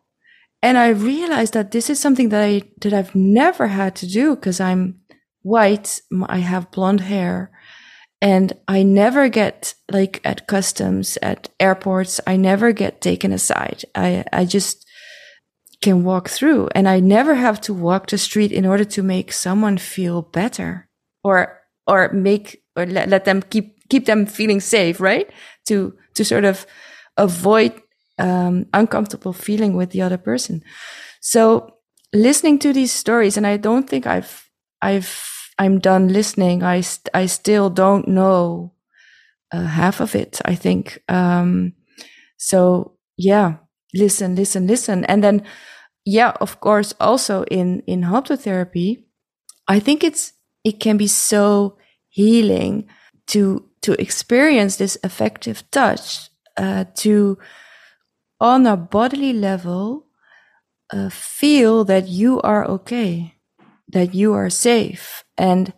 And 0.62 0.76
I 0.76 0.88
realized 0.88 1.54
that 1.54 1.70
this 1.70 1.88
is 1.88 2.00
something 2.00 2.30
that 2.30 2.42
I, 2.42 2.62
that 2.80 2.92
I've 2.92 3.14
never 3.14 3.68
had 3.68 3.94
to 3.96 4.06
do 4.06 4.34
because 4.34 4.61
I'm 4.61 5.00
white. 5.42 6.00
I 6.26 6.38
have 6.38 6.70
blonde 6.70 7.02
hair 7.02 7.50
and 8.20 8.52
I 8.66 8.83
never 8.83 9.28
get 9.28 9.74
like 9.90 10.20
at 10.24 10.46
customs, 10.46 11.18
at 11.22 11.48
airports, 11.61 12.20
I 12.26 12.37
never 12.37 12.72
get 12.72 13.00
taken 13.00 13.33
aside. 13.33 13.85
I, 13.94 14.24
I 14.33 14.44
just 14.44 14.85
can 15.81 16.02
walk 16.02 16.28
through 16.28 16.68
and 16.74 16.88
I 16.88 16.98
never 16.98 17.37
have 17.37 17.61
to 17.62 17.74
walk 17.74 18.09
the 18.09 18.18
street 18.18 18.50
in 18.50 18.66
order 18.66 18.85
to 18.85 19.02
make 19.02 19.33
someone 19.33 19.78
feel 19.78 20.22
better 20.22 20.88
or, 21.22 21.61
or 21.87 22.11
make, 22.12 22.62
or 22.76 22.87
let, 22.87 23.09
let 23.09 23.24
them 23.24 23.42
keep 23.42 23.78
keep 23.88 24.07
them 24.07 24.26
feeling 24.26 24.61
safe, 24.61 25.00
right? 25.00 25.31
To 25.66 25.94
to 26.14 26.24
sort 26.24 26.44
of 26.44 26.66
avoid 27.16 27.72
um, 28.18 28.66
uncomfortable 28.72 29.33
feeling 29.33 29.74
with 29.74 29.90
the 29.90 30.02
other 30.02 30.18
person. 30.18 30.62
So 31.20 31.76
listening 32.12 32.59
to 32.61 32.72
these 32.72 32.92
stories, 32.92 33.37
and 33.37 33.46
I 33.46 33.57
don't 33.57 33.88
think 33.88 34.07
I've 34.07 34.48
I've 34.83 35.38
I'm 35.59 35.79
done 35.81 36.09
listening. 36.09 36.62
I 36.62 36.81
st- 36.83 37.11
I 37.14 37.27
still 37.27 37.71
don't 37.71 38.09
know 38.09 38.73
uh, 39.53 39.64
half 39.64 40.01
of 40.01 40.14
it. 40.14 40.40
I 40.44 40.55
think. 40.55 41.03
Um, 41.09 41.75
so 42.38 42.92
yeah, 43.16 43.57
listen, 43.94 44.37
listen, 44.37 44.66
listen, 44.66 45.05
and 45.07 45.25
then 45.25 45.42
yeah, 46.05 46.33
of 46.40 46.61
course, 46.61 46.94
also 47.01 47.44
in 47.44 47.81
in 47.87 48.03
haptotherapy, 48.03 49.05
I 49.68 49.81
think 49.81 50.05
it's 50.05 50.33
it 50.64 50.81
can 50.81 50.97
be 50.97 51.09
so 51.09 51.79
healing 52.11 52.88
to 53.29 53.64
to 53.83 54.01
experience 54.01 54.77
this 54.77 54.99
affective 55.05 55.64
touch, 55.71 56.31
uh, 56.59 56.85
to 56.97 57.38
on 58.40 58.66
a 58.66 58.77
bodily 58.77 59.33
level, 59.33 60.07
uh, 60.92 61.11
feel 61.11 61.85
that 61.85 62.09
you 62.09 62.40
are 62.42 62.66
okay, 62.66 63.35
that 63.88 64.14
you 64.14 64.35
are 64.35 64.51
safe. 64.51 65.24
And 65.37 65.72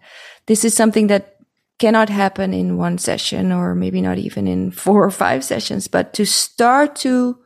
this 0.47 0.65
is 0.65 0.75
something 0.75 1.07
that 1.09 1.37
cannot 1.79 2.09
happen 2.09 2.53
in 2.53 2.77
one 2.77 2.99
session 2.99 3.53
or 3.53 3.75
maybe 3.75 4.01
not 4.01 4.19
even 4.19 4.47
in 4.47 4.71
four 4.85 5.05
or 5.05 5.11
five 5.11 5.45
sessions, 5.45 5.89
but 5.89 6.13
to 6.15 6.27
start 6.27 6.97
to 6.97 7.39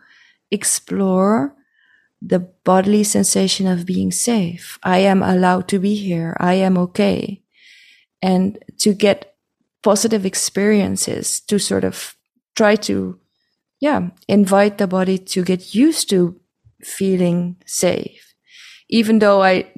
explore 0.50 1.54
the 2.20 2.38
bodily 2.38 3.04
sensation 3.04 3.66
of 3.66 3.84
being 3.84 4.10
safe. 4.10 4.78
I 4.82 4.98
am 4.98 5.22
allowed 5.22 5.68
to 5.68 5.78
be 5.78 5.94
here. 5.94 6.36
I 6.40 6.54
am 6.54 6.78
okay. 6.78 7.42
And 8.22 8.58
to 8.78 8.94
get 8.94 9.34
positive 9.82 10.24
experiences 10.24 11.40
to 11.42 11.58
sort 11.58 11.84
of 11.84 12.16
try 12.56 12.76
to, 12.76 13.18
yeah, 13.80 14.08
invite 14.26 14.78
the 14.78 14.86
body 14.86 15.18
to 15.18 15.44
get 15.44 15.74
used 15.74 16.08
to 16.10 16.40
feeling 16.82 17.56
safe. 17.66 18.34
Even 18.88 19.18
though 19.18 19.42
I, 19.42 19.70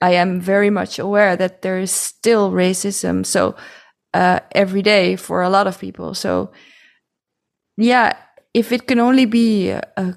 I 0.00 0.12
am 0.14 0.40
very 0.40 0.70
much 0.70 0.98
aware 0.98 1.36
that 1.36 1.62
there 1.62 1.78
is 1.78 1.90
still 1.90 2.50
racism. 2.50 3.24
So, 3.24 3.54
uh, 4.12 4.40
every 4.52 4.82
day 4.82 5.16
for 5.16 5.42
a 5.42 5.48
lot 5.48 5.66
of 5.66 5.78
people. 5.78 6.14
So, 6.14 6.52
yeah, 7.76 8.16
if 8.52 8.70
it 8.72 8.86
can 8.86 9.00
only 9.00 9.24
be 9.24 9.70
a, 9.70 9.82
a 9.96 10.16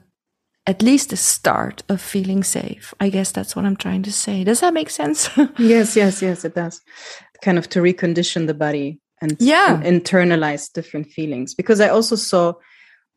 at 0.66 0.82
least 0.82 1.13
a 1.13 1.18
start 1.18 1.82
of 1.88 2.02
feeling 2.02 2.44
safe. 2.44 2.94
I 3.00 3.08
guess 3.08 3.32
that's 3.32 3.56
what 3.56 3.63
I'm 3.63 3.78
trying 3.78 4.04
to 4.04 4.12
say. 4.12 4.44
Does 4.44 4.60
that 4.60 4.74
make 4.74 4.90
sense? 4.90 5.30
yes, 5.58 5.96
yes, 5.96 6.22
yes, 6.22 6.44
it 6.44 6.56
does. 6.56 6.82
Kind 7.42 7.58
of 7.58 7.70
to 7.70 7.80
recondition 7.80 8.48
the 8.48 8.54
body 8.54 9.00
and 9.22 9.36
yeah 9.40 9.82
internalize 9.84 10.72
different 10.72 11.08
feelings 11.08 11.54
because 11.54 11.82
i 11.82 11.88
also 11.88 12.16
saw 12.16 12.54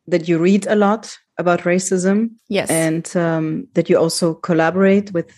that 0.07 0.27
you 0.27 0.37
read 0.37 0.65
a 0.67 0.75
lot 0.75 1.15
about 1.37 1.61
racism 1.61 2.29
yes 2.49 2.69
and 2.69 3.15
um, 3.15 3.67
that 3.73 3.89
you 3.89 3.97
also 3.97 4.33
collaborate 4.33 5.11
with 5.13 5.31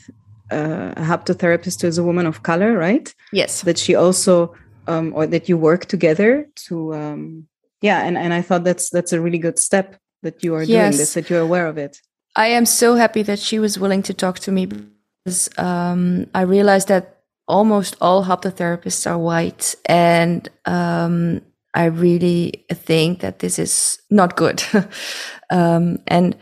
uh, 0.54 0.94
a 0.96 1.04
haptotherapist 1.12 1.82
who 1.82 1.88
is 1.88 1.98
a 1.98 2.04
woman 2.04 2.26
of 2.26 2.44
color 2.44 2.78
right? 2.78 3.14
Yes. 3.32 3.62
That 3.62 3.78
she 3.78 3.96
also 3.96 4.54
um, 4.88 5.14
or 5.16 5.28
that 5.28 5.50
you 5.50 5.58
work 5.58 5.86
together 5.86 6.48
to 6.68 6.94
um, 6.94 7.48
yeah 7.82 8.06
and, 8.06 8.18
and 8.18 8.34
i 8.34 8.42
thought 8.42 8.64
that's 8.64 8.90
that's 8.90 9.14
a 9.14 9.20
really 9.20 9.38
good 9.38 9.58
step 9.58 9.98
that 10.24 10.44
you 10.44 10.56
are 10.56 10.66
doing 10.66 10.92
this 10.92 11.14
that 11.14 11.30
you're 11.30 11.42
aware 11.42 11.68
of 11.68 11.78
it. 11.78 12.02
I 12.36 12.48
am 12.48 12.66
so 12.66 12.96
happy 12.96 13.22
that 13.24 13.40
she 13.40 13.60
was 13.60 13.78
willing 13.78 14.02
to 14.04 14.14
talk 14.14 14.40
to 14.40 14.52
me 14.52 14.66
because 14.66 15.50
um, 15.60 16.26
I 16.34 16.42
realized 16.42 16.88
that 16.88 17.20
almost 17.48 17.96
all 18.02 18.26
haptotherapists 18.26 19.06
are 19.10 19.20
white, 19.20 19.76
and 19.86 20.50
um, 20.66 21.42
I 21.76 21.86
really 21.86 22.66
think 22.72 23.20
that 23.20 23.40
this 23.40 23.60
is 23.60 24.00
not 24.10 24.36
good. 24.36 24.64
um, 25.52 26.00
and 26.08 26.36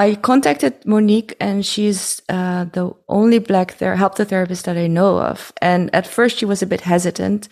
I 0.00 0.14
contacted 0.14 0.74
Monique, 0.86 1.36
and 1.40 1.64
she's 1.64 2.22
uh, 2.30 2.64
the 2.72 2.90
only 3.06 3.38
black 3.38 3.72
ther- 3.72 3.96
haptotherapist 3.96 4.62
that 4.62 4.78
I 4.78 4.86
know 4.86 5.18
of. 5.20 5.52
And 5.60 5.94
at 5.94 6.06
first, 6.06 6.38
she 6.38 6.46
was 6.46 6.62
a 6.62 6.66
bit 6.66 6.80
hesitant 6.80 7.48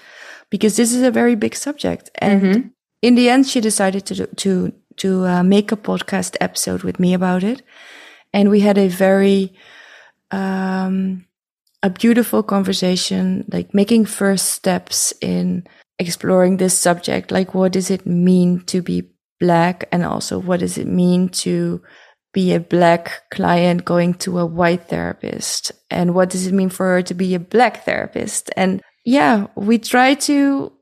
because 0.49 0.77
this 0.77 0.95
is 0.95 1.03
a 1.03 1.11
very 1.11 1.35
big 1.35 1.55
subject, 1.55 2.11
and 2.15 2.41
in 3.03 3.15
the 3.17 3.29
end, 3.29 3.47
she 3.47 3.61
decided 3.61 4.07
to 4.07 4.15
do- 4.15 4.35
to 4.37 4.73
to 4.97 5.27
uh, 5.27 5.43
make 5.43 5.73
a 5.73 5.77
podcast 5.77 6.37
episode 6.41 6.83
with 6.85 6.99
me 6.99 7.15
about 7.15 7.45
it, 7.45 7.63
and 8.33 8.49
we 8.49 8.61
had 8.61 8.79
a 8.79 8.89
very 8.89 9.53
um, 10.31 11.27
a 11.83 11.91
beautiful 11.91 12.43
conversation, 12.43 13.45
like 13.53 13.75
making 13.75 14.07
first 14.07 14.47
steps 14.47 15.13
in 15.21 15.65
exploring 15.99 16.57
this 16.57 16.81
subject. 16.81 17.31
Like, 17.31 17.55
what 17.55 17.73
does 17.73 17.91
it 17.91 18.07
mean 18.07 18.65
to 18.73 18.81
be 18.81 19.03
black, 19.39 19.87
and 19.93 20.03
also 20.03 20.39
what 20.39 20.61
does 20.61 20.79
it 20.79 20.87
mean 20.87 21.29
to 21.45 21.83
be 22.33 22.53
a 22.53 22.61
black 22.61 23.31
client 23.31 23.85
going 23.85 24.14
to 24.14 24.38
a 24.38 24.47
white 24.47 24.88
therapist, 24.88 25.73
and 25.91 26.14
what 26.14 26.31
does 26.31 26.47
it 26.47 26.55
mean 26.55 26.69
for 26.69 26.87
her 26.87 27.03
to 27.03 27.14
be 27.14 27.35
a 27.35 27.41
black 27.41 27.85
therapist? 27.85 28.51
And 28.57 28.83
yeah, 29.05 29.47
we 29.55 29.79
try 29.79 30.14
to 30.14 30.73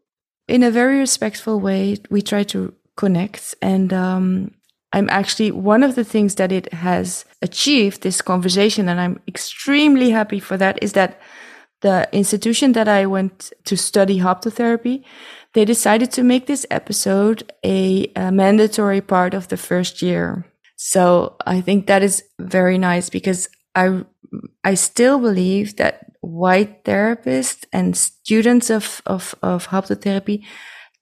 in 0.49 0.63
a 0.63 0.71
very 0.71 0.99
respectful 0.99 1.59
way 1.61 1.97
we 2.11 2.23
try 2.23 2.45
to 2.45 2.73
connect. 2.97 3.55
And 3.61 3.93
um, 3.93 4.53
i'm 4.97 5.11
actually 5.11 5.51
one 5.51 5.83
of 5.83 5.95
the 5.95 6.05
things 6.05 6.37
that 6.37 6.51
it 6.51 6.73
has 6.73 7.25
achieved 7.43 8.03
this 8.03 8.23
conversation 8.23 8.89
and 8.89 9.01
i'm 9.01 9.21
extremely 9.29 10.11
happy 10.11 10.41
for 10.41 10.57
that 10.57 10.79
is 10.83 10.93
that 10.93 11.21
the 11.83 12.09
institution 12.13 12.73
that 12.73 12.89
i 12.89 13.05
went 13.07 13.53
to 13.65 13.77
study 13.77 14.19
haptotherapy 14.19 15.05
they 15.53 15.65
decided 15.65 16.11
to 16.11 16.23
make 16.23 16.47
this 16.47 16.67
episode 16.71 17.51
a, 17.65 18.11
a 18.17 18.31
mandatory 18.31 19.01
part 19.01 19.35
of 19.35 19.49
the 19.49 19.57
first 19.57 20.03
year 20.03 20.45
so 20.77 21.37
i 21.47 21.61
think 21.61 21.87
that 21.87 22.03
is 22.03 22.23
very 22.39 22.79
nice 22.79 23.11
because 23.11 23.49
i 23.75 24.05
i 24.65 24.75
still 24.75 25.19
believe 25.19 25.77
that 25.77 26.07
white 26.21 26.85
therapists 26.85 27.65
and 27.73 27.97
students 27.97 28.71
of 28.71 29.01
of 29.07 29.35
of 29.43 29.69
haptotherapy 29.69 30.45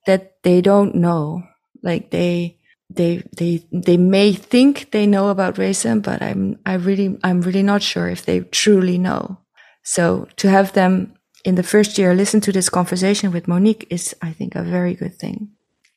that 0.07 0.43
they 0.43 0.61
don't 0.61 0.95
know. 0.95 1.43
Like 1.83 2.11
they 2.11 2.59
they 2.91 3.23
they 3.37 3.65
they 3.73 3.97
may 3.97 4.33
think 4.33 4.91
they 4.91 5.07
know 5.07 5.29
about 5.29 5.55
racism 5.57 6.03
but 6.03 6.21
i'm 6.21 6.59
i 6.67 6.75
really 6.75 7.17
i'm 7.25 7.41
really 7.41 7.63
not 7.63 7.83
sure 7.83 8.09
if 8.09 8.25
they 8.25 8.41
truly 8.41 8.99
know. 8.99 9.39
So 9.83 10.29
to 10.37 10.49
have 10.49 10.73
them 10.73 11.15
in 11.45 11.55
the 11.55 11.63
first 11.63 11.99
year 11.99 12.15
listen 12.15 12.41
to 12.43 12.53
this 12.53 12.69
conversation 12.69 13.33
with 13.33 13.49
monique 13.49 13.87
is 13.91 14.15
i 14.23 14.33
think 14.33 14.55
a 14.55 14.63
very 14.63 14.95
good 14.95 15.19
thing. 15.19 15.49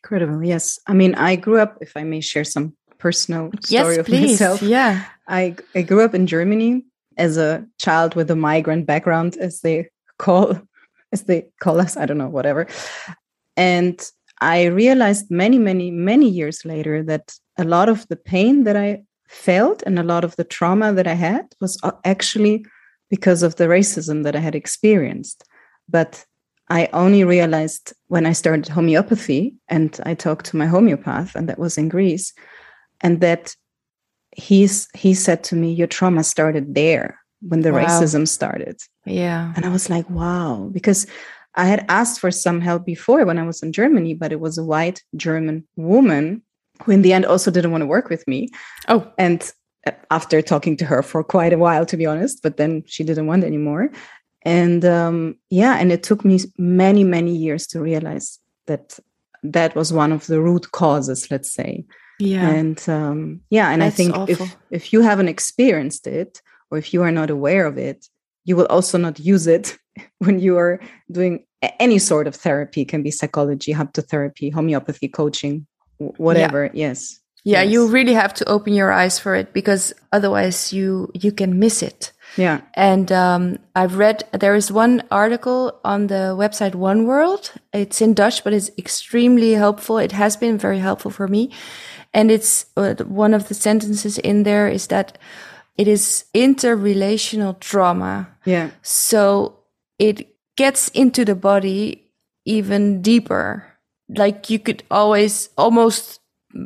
Incredible 0.04 0.44
yes. 0.44 0.80
I 0.88 0.94
mean 0.94 1.16
i 1.16 1.36
grew 1.36 1.60
up 1.60 1.78
if 1.82 1.98
i 1.98 2.04
may 2.04 2.22
share 2.22 2.46
some 2.46 2.77
personal 2.98 3.52
story 3.62 3.96
yes 3.96 3.98
of 3.98 4.06
please 4.06 4.32
myself 4.32 4.62
yeah 4.62 5.06
I, 5.28 5.56
I 5.76 5.82
grew 5.82 6.04
up 6.04 6.16
in 6.16 6.28
Germany 6.28 6.86
as 7.18 7.38
a 7.38 7.66
child 7.80 8.16
with 8.16 8.32
a 8.32 8.36
migrant 8.36 8.86
background, 8.86 9.38
as 9.38 9.62
they 9.62 9.90
call 10.18 10.60
as 11.12 11.24
they 11.24 11.48
call 11.60 11.80
us. 11.80 11.98
I 11.98 12.06
don't 12.06 12.18
know, 12.18 12.30
whatever. 12.30 12.68
And 13.56 14.00
I 14.40 14.66
realized 14.66 15.32
many, 15.32 15.58
many, 15.58 15.90
many 15.90 16.30
years 16.30 16.64
later 16.66 17.04
that 17.04 17.34
a 17.58 17.64
lot 17.64 17.90
of 17.90 18.08
the 18.08 18.16
pain 18.16 18.66
that 18.66 18.76
I 18.76 19.04
felt 19.28 19.82
and 19.84 19.98
a 19.98 20.04
lot 20.04 20.24
of 20.24 20.36
the 20.36 20.44
trauma 20.44 20.94
that 20.94 21.08
I 21.08 21.14
had 21.14 21.48
was 21.60 21.80
actually 22.06 22.66
because 23.10 23.42
of 23.42 23.56
the 23.56 23.66
racism 23.66 24.24
that 24.24 24.36
I 24.36 24.40
had 24.40 24.54
experienced. 24.56 25.44
But 25.90 26.26
I 26.70 26.90
only 26.94 27.24
realized 27.24 27.94
when 28.08 28.26
I 28.26 28.34
started 28.34 28.68
homeopathy 28.68 29.56
and 29.70 29.98
I 30.06 30.14
talked 30.14 30.46
to 30.48 30.58
my 30.58 30.66
homeopath, 30.66 31.34
and 31.36 31.48
that 31.50 31.60
was 31.60 31.78
in 31.78 31.88
Greece, 31.88 32.34
and 33.02 33.22
that 33.22 33.56
he's 34.32 34.88
he 34.94 35.14
said 35.14 35.44
to 35.44 35.56
me 35.56 35.72
your 35.74 35.88
trauma 35.88 36.24
started 36.24 36.76
there 36.76 37.20
when 37.42 37.62
the 37.62 37.72
Wow. 37.74 37.84
racism 37.86 38.28
started. 38.28 38.78
Yeah. 39.06 39.54
And 39.56 39.66
i 39.66 39.70
was 39.70 39.90
like 39.90 40.10
wow 40.10 40.70
because 40.72 41.08
i 41.56 41.66
had 41.66 41.86
asked 41.90 42.20
for 42.20 42.32
some 42.32 42.62
help 42.62 42.86
before 42.86 43.26
when 43.26 43.40
i 43.40 43.46
was 43.46 43.64
in 43.64 43.72
germany 43.72 44.14
but 44.14 44.32
it 44.32 44.40
was 44.40 44.58
a 44.58 44.64
white 44.64 45.02
german 45.16 45.66
woman 45.76 46.42
who 46.84 46.92
in 46.92 47.02
the 47.02 47.14
end 47.14 47.26
also 47.26 47.50
didn't 47.52 47.72
want 47.72 47.82
to 47.82 47.88
work 47.88 48.10
with 48.10 48.24
me. 48.28 48.50
Oh. 48.88 49.12
And 49.18 49.40
uh, 49.88 49.92
after 50.12 50.42
talking 50.44 50.78
to 50.78 50.86
her 50.86 51.02
for 51.02 51.24
quite 51.24 51.54
a 51.54 51.58
while 51.58 51.86
to 51.88 51.98
be 51.98 52.06
honest 52.06 52.44
but 52.44 52.58
then 52.58 52.84
she 52.86 53.04
didn't 53.04 53.28
want 53.28 53.44
anymore. 53.44 53.90
And 54.44 54.86
um, 54.86 55.36
yeah 55.50 55.76
and 55.80 55.92
it 55.92 56.04
took 56.04 56.24
me 56.26 56.40
many 56.58 57.04
many 57.04 57.36
years 57.36 57.66
to 57.68 57.82
realize 57.82 58.40
that 58.68 59.00
that 59.44 59.76
was 59.76 59.92
one 59.94 60.12
of 60.12 60.28
the 60.28 60.40
root 60.42 60.72
causes 60.72 61.30
let's 61.32 61.52
say 61.52 61.86
yeah 62.20 62.50
and 62.50 62.88
um, 62.90 63.42
yeah 63.50 63.70
and 63.70 63.84
i 63.84 63.90
think 63.90 64.16
awful. 64.16 64.46
if 64.46 64.56
if 64.72 64.94
you 64.94 65.02
haven't 65.02 65.28
experienced 65.28 66.08
it 66.08 66.42
or 66.72 66.78
if 66.78 66.94
you 66.94 67.02
are 67.04 67.12
not 67.12 67.30
aware 67.30 67.66
of 67.66 67.78
it 67.78 68.08
you 68.46 68.56
will 68.56 68.66
also 68.68 68.98
not 68.98 69.20
use 69.20 69.48
it 69.48 69.78
when 70.20 70.40
you 70.40 70.58
are 70.58 70.80
doing 71.12 71.46
any 71.80 72.00
sort 72.00 72.28
of 72.28 72.36
therapy 72.36 72.82
it 72.82 72.88
can 72.90 73.04
be 73.04 73.12
psychology 73.12 73.74
haptotherapy 73.74 74.54
homeopathy 74.54 75.08
coaching 75.08 75.66
whatever 75.98 76.70
yes 76.74 77.20
yeah 77.44 77.62
Yes. 77.62 77.72
you 77.72 77.88
really 77.88 78.14
have 78.14 78.34
to 78.36 78.46
open 78.50 78.74
your 78.74 78.92
eyes 78.92 79.20
for 79.20 79.34
it 79.36 79.54
because 79.54 79.94
otherwise 80.12 80.74
you 80.74 81.10
you 81.14 81.32
can 81.32 81.60
miss 81.60 81.82
it 81.82 82.12
yeah 82.36 82.60
And 82.76 83.12
um, 83.12 83.58
I've 83.76 83.98
read 83.98 84.24
there 84.32 84.56
is 84.56 84.72
one 84.72 85.02
article 85.10 85.80
on 85.84 86.08
the 86.08 86.36
website 86.38 86.76
One 86.76 87.06
World. 87.06 87.54
It's 87.74 88.02
in 88.02 88.14
Dutch, 88.14 88.44
but 88.44 88.54
it's 88.54 88.70
extremely 88.78 89.54
helpful. 89.54 89.98
It 89.98 90.12
has 90.12 90.38
been 90.38 90.58
very 90.60 90.80
helpful 90.80 91.12
for 91.12 91.28
me. 91.28 91.50
And 92.18 92.32
it's 92.32 92.66
uh, 92.76 92.96
one 93.06 93.36
of 93.36 93.48
the 93.48 93.54
sentences 93.54 94.18
in 94.18 94.42
there 94.42 94.68
is 94.68 94.88
that 94.88 95.20
it 95.78 95.88
is 95.88 96.26
interrelational 96.34 97.60
trauma. 97.60 98.28
yeah 98.44 98.72
So 98.82 99.60
it 100.00 100.36
gets 100.56 100.88
into 100.90 101.24
the 101.24 101.36
body 101.36 102.12
even 102.44 103.04
deeper. 103.04 103.68
Like 104.10 104.50
you 104.50 104.58
could 104.58 104.82
always 104.90 105.50
almost 105.58 106.20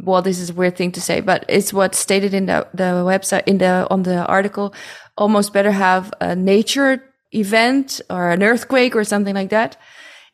well, 0.03 0.21
this 0.21 0.39
is 0.39 0.51
a 0.51 0.53
weird 0.53 0.77
thing 0.77 0.93
to 0.93 1.01
say, 1.01 1.19
but 1.19 1.43
it's 1.49 1.73
what's 1.73 1.97
stated 1.97 2.33
in 2.33 2.45
the, 2.45 2.65
the 2.73 3.03
website 3.03 3.43
in 3.45 3.57
the 3.57 3.85
on 3.91 4.03
the 4.03 4.25
article. 4.27 4.73
Almost 5.17 5.51
better 5.51 5.73
have 5.73 6.13
a 6.21 6.33
nature 6.33 7.03
event 7.33 7.99
or 8.09 8.31
an 8.31 8.41
earthquake 8.41 8.95
or 8.95 9.03
something 9.03 9.35
like 9.35 9.49
that 9.49 9.75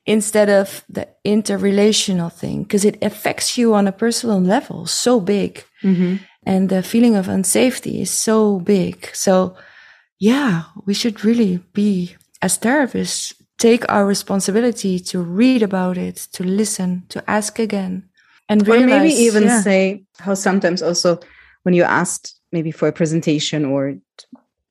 instead 0.07 0.49
of 0.49 0.83
the 0.89 1.07
interrelational 1.23 2.31
thing 2.31 2.63
because 2.63 2.85
it 2.85 2.97
affects 3.03 3.57
you 3.57 3.75
on 3.75 3.87
a 3.87 3.91
personal 3.91 4.41
level 4.41 4.87
so 4.87 5.19
big. 5.19 5.63
Mm-hmm. 5.83 6.15
And 6.43 6.69
the 6.69 6.81
feeling 6.81 7.15
of 7.15 7.27
unsafety 7.27 7.99
is 8.01 8.09
so 8.09 8.59
big. 8.59 9.09
So 9.13 9.55
yeah 10.19 10.63
we 10.85 10.93
should 10.93 11.23
really 11.23 11.57
be 11.73 12.15
as 12.41 12.57
therapists 12.57 13.33
take 13.57 13.89
our 13.89 14.05
responsibility 14.05 14.99
to 14.99 15.19
read 15.19 15.63
about 15.63 15.97
it 15.97 16.15
to 16.31 16.43
listen 16.43 17.03
to 17.09 17.23
ask 17.29 17.59
again 17.59 18.07
and 18.49 18.67
realize, 18.67 18.83
or 18.83 18.87
maybe 18.87 19.13
even 19.13 19.43
yeah. 19.43 19.61
say 19.61 20.03
how 20.19 20.33
sometimes 20.33 20.81
also 20.81 21.19
when 21.63 21.73
you're 21.73 21.85
asked 21.85 22.39
maybe 22.51 22.71
for 22.71 22.87
a 22.87 22.93
presentation 22.93 23.65
or 23.65 23.95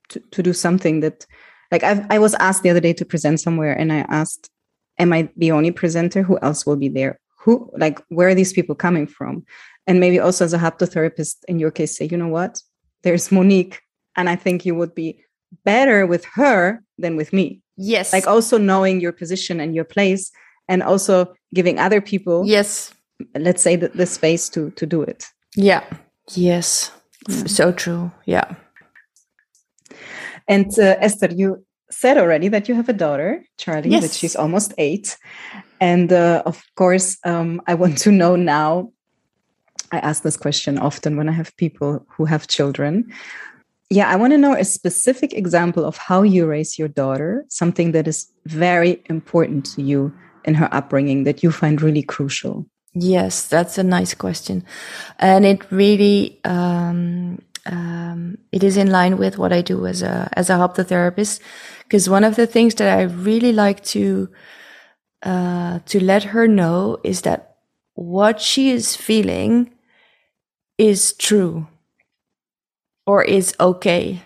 to, 0.08 0.20
to 0.30 0.42
do 0.42 0.52
something 0.52 1.00
that 1.00 1.26
like 1.70 1.82
I've, 1.82 2.10
i 2.10 2.18
was 2.18 2.34
asked 2.34 2.62
the 2.62 2.70
other 2.70 2.80
day 2.80 2.92
to 2.94 3.04
present 3.04 3.40
somewhere 3.40 3.72
and 3.72 3.92
i 3.92 3.98
asked 4.08 4.50
am 4.98 5.12
i 5.12 5.28
the 5.36 5.52
only 5.52 5.70
presenter? 5.70 6.22
Who 6.22 6.38
else 6.40 6.66
will 6.66 6.76
be 6.76 6.88
there? 6.88 7.18
Who 7.40 7.70
like 7.76 8.00
where 8.08 8.28
are 8.28 8.34
these 8.34 8.52
people 8.52 8.74
coming 8.74 9.06
from? 9.06 9.44
And 9.86 10.00
maybe 10.00 10.18
also 10.18 10.44
as 10.44 10.52
a 10.52 10.58
haptotherapist 10.58 11.36
in 11.48 11.58
your 11.58 11.70
case 11.70 11.96
say 11.96 12.08
you 12.10 12.16
know 12.16 12.28
what? 12.28 12.60
There's 13.02 13.30
monique 13.30 13.82
and 14.16 14.28
i 14.28 14.36
think 14.36 14.64
you 14.64 14.74
would 14.74 14.94
be 14.94 15.22
better 15.64 16.06
with 16.06 16.24
her 16.24 16.82
than 16.98 17.16
with 17.16 17.32
me. 17.32 17.62
Yes. 17.76 18.12
Like 18.12 18.26
also 18.26 18.58
knowing 18.58 19.00
your 19.00 19.12
position 19.12 19.60
and 19.60 19.74
your 19.74 19.84
place 19.84 20.30
and 20.68 20.82
also 20.82 21.34
giving 21.54 21.78
other 21.78 22.00
people 22.00 22.44
yes. 22.46 22.92
let's 23.38 23.62
say 23.62 23.76
the, 23.76 23.88
the 23.88 24.06
space 24.06 24.48
to 24.50 24.70
to 24.72 24.86
do 24.86 25.02
it. 25.02 25.26
Yeah. 25.54 25.84
Yes. 26.34 26.90
So 27.46 27.72
true. 27.72 28.10
Yeah. 28.24 28.54
And 30.48 30.66
uh, 30.78 30.96
esther 31.00 31.28
you 31.32 31.65
said 31.90 32.18
already 32.18 32.48
that 32.48 32.68
you 32.68 32.74
have 32.74 32.88
a 32.88 32.92
daughter 32.92 33.44
charlie 33.58 33.98
that 34.00 34.12
she's 34.12 34.36
almost 34.36 34.74
eight 34.78 35.16
and 35.80 36.12
uh, 36.12 36.42
of 36.46 36.62
course 36.74 37.18
um, 37.24 37.60
i 37.66 37.74
want 37.74 37.96
to 37.98 38.10
know 38.10 38.36
now 38.36 38.90
i 39.92 39.98
ask 39.98 40.22
this 40.22 40.36
question 40.36 40.78
often 40.78 41.16
when 41.16 41.28
i 41.28 41.32
have 41.32 41.56
people 41.56 42.04
who 42.08 42.24
have 42.24 42.46
children 42.46 43.12
yeah, 43.88 44.08
I 44.08 44.16
want 44.16 44.32
to 44.32 44.38
know 44.38 44.54
a 44.54 44.64
specific 44.64 45.32
example 45.32 45.84
of 45.84 45.96
how 45.96 46.22
you 46.22 46.46
raise 46.46 46.78
your 46.78 46.88
daughter, 46.88 47.44
something 47.48 47.92
that 47.92 48.08
is 48.08 48.30
very 48.44 49.02
important 49.06 49.64
to 49.74 49.82
you 49.82 50.12
in 50.44 50.54
her 50.54 50.68
upbringing 50.72 51.24
that 51.24 51.42
you 51.42 51.52
find 51.52 51.80
really 51.80 52.02
crucial. 52.02 52.66
Yes, 52.94 53.46
that's 53.46 53.78
a 53.78 53.82
nice 53.82 54.14
question. 54.14 54.64
And 55.18 55.44
it 55.44 55.70
really, 55.70 56.40
um, 56.44 57.40
um, 57.66 58.38
it 58.52 58.64
is 58.64 58.76
in 58.76 58.90
line 58.90 59.18
with 59.18 59.38
what 59.38 59.52
I 59.52 59.62
do 59.62 59.86
as 59.86 60.02
a, 60.02 60.28
as 60.34 60.50
a 60.50 60.54
haptotherapist. 60.54 61.40
Because 61.82 62.08
one 62.08 62.24
of 62.24 62.36
the 62.36 62.46
things 62.46 62.74
that 62.76 62.98
I 62.98 63.02
really 63.02 63.52
like 63.52 63.84
to, 63.86 64.28
uh, 65.22 65.80
to 65.86 66.02
let 66.02 66.24
her 66.24 66.48
know 66.48 66.98
is 67.04 67.22
that 67.22 67.56
what 67.94 68.40
she 68.40 68.70
is 68.70 68.96
feeling 68.96 69.72
is 70.78 71.12
true 71.14 71.66
or 73.06 73.22
is 73.22 73.54
okay. 73.58 74.22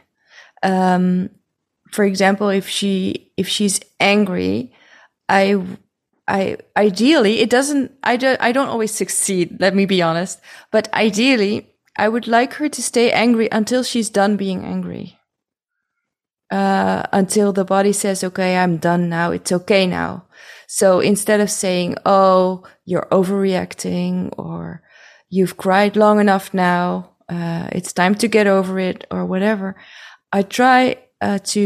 Um, 0.63 1.31
for 1.91 2.05
example, 2.05 2.49
if 2.49 2.69
she 2.69 3.33
if 3.37 3.49
she's 3.49 3.81
angry, 3.99 4.73
I 5.29 5.63
I 6.29 6.59
ideally 6.77 7.41
it 7.41 7.51
doesn't 7.51 7.93
I 8.03 8.17
don't 8.17 8.41
I 8.41 8.53
don't 8.53 8.69
always 8.69 8.93
succeed. 8.93 9.57
Let 9.61 9.75
me 9.75 9.87
be 9.87 10.03
honest, 10.03 10.41
but 10.71 10.93
ideally 10.95 11.70
I 12.01 12.09
would 12.09 12.27
like 12.27 12.55
her 12.55 12.69
to 12.71 12.83
stay 12.83 13.13
angry 13.13 13.49
until 13.53 13.83
she's 13.83 14.09
done 14.09 14.37
being 14.37 14.65
angry. 14.65 15.19
Uh, 16.51 17.03
until 17.13 17.53
the 17.53 17.65
body 17.65 17.93
says, 17.93 18.25
"Okay, 18.25 18.57
I'm 18.57 18.79
done 18.79 19.09
now. 19.09 19.33
It's 19.33 19.53
okay 19.53 19.87
now." 19.87 20.25
So 20.67 21.01
instead 21.01 21.41
of 21.41 21.51
saying, 21.51 21.97
"Oh, 22.07 22.65
you're 22.87 23.09
overreacting," 23.13 24.33
or 24.39 24.83
"You've 25.29 25.57
cried 25.57 25.95
long 25.95 26.21
enough 26.21 26.55
now," 26.55 27.11
uh, 27.29 27.69
it's 27.77 27.93
time 27.93 28.15
to 28.17 28.29
get 28.29 28.47
over 28.47 28.79
it 28.79 29.07
or 29.11 29.27
whatever. 29.27 29.77
I 30.33 30.43
try 30.43 30.97
uh, 31.21 31.39
to 31.53 31.65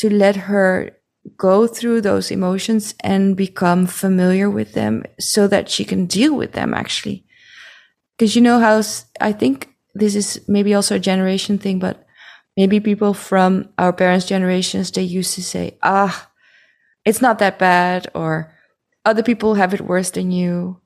to 0.00 0.10
let 0.10 0.36
her 0.50 0.90
go 1.36 1.66
through 1.68 2.00
those 2.00 2.32
emotions 2.32 2.94
and 3.00 3.36
become 3.36 3.86
familiar 3.86 4.50
with 4.50 4.72
them 4.72 5.04
so 5.20 5.46
that 5.48 5.68
she 5.68 5.84
can 5.84 6.06
deal 6.06 6.34
with 6.36 6.52
them 6.52 6.74
actually. 6.74 7.25
Because 8.16 8.34
you 8.34 8.42
know 8.42 8.58
how 8.60 8.82
I 9.20 9.32
think 9.32 9.74
this 9.94 10.14
is 10.14 10.40
maybe 10.48 10.74
also 10.74 10.96
a 10.96 11.00
generation 11.00 11.58
thing, 11.58 11.78
but 11.78 12.06
maybe 12.56 12.80
people 12.80 13.14
from 13.14 13.68
our 13.78 13.92
parents' 13.92 14.26
generations 14.26 14.90
they 14.90 15.02
used 15.02 15.34
to 15.34 15.42
say, 15.42 15.78
"Ah, 15.82 16.30
it's 17.04 17.20
not 17.20 17.38
that 17.38 17.58
bad," 17.58 18.08
or 18.14 18.52
"Other 19.04 19.22
people 19.22 19.54
have 19.54 19.74
it 19.74 19.80
worse 19.80 20.10
than 20.10 20.30
you," 20.30 20.80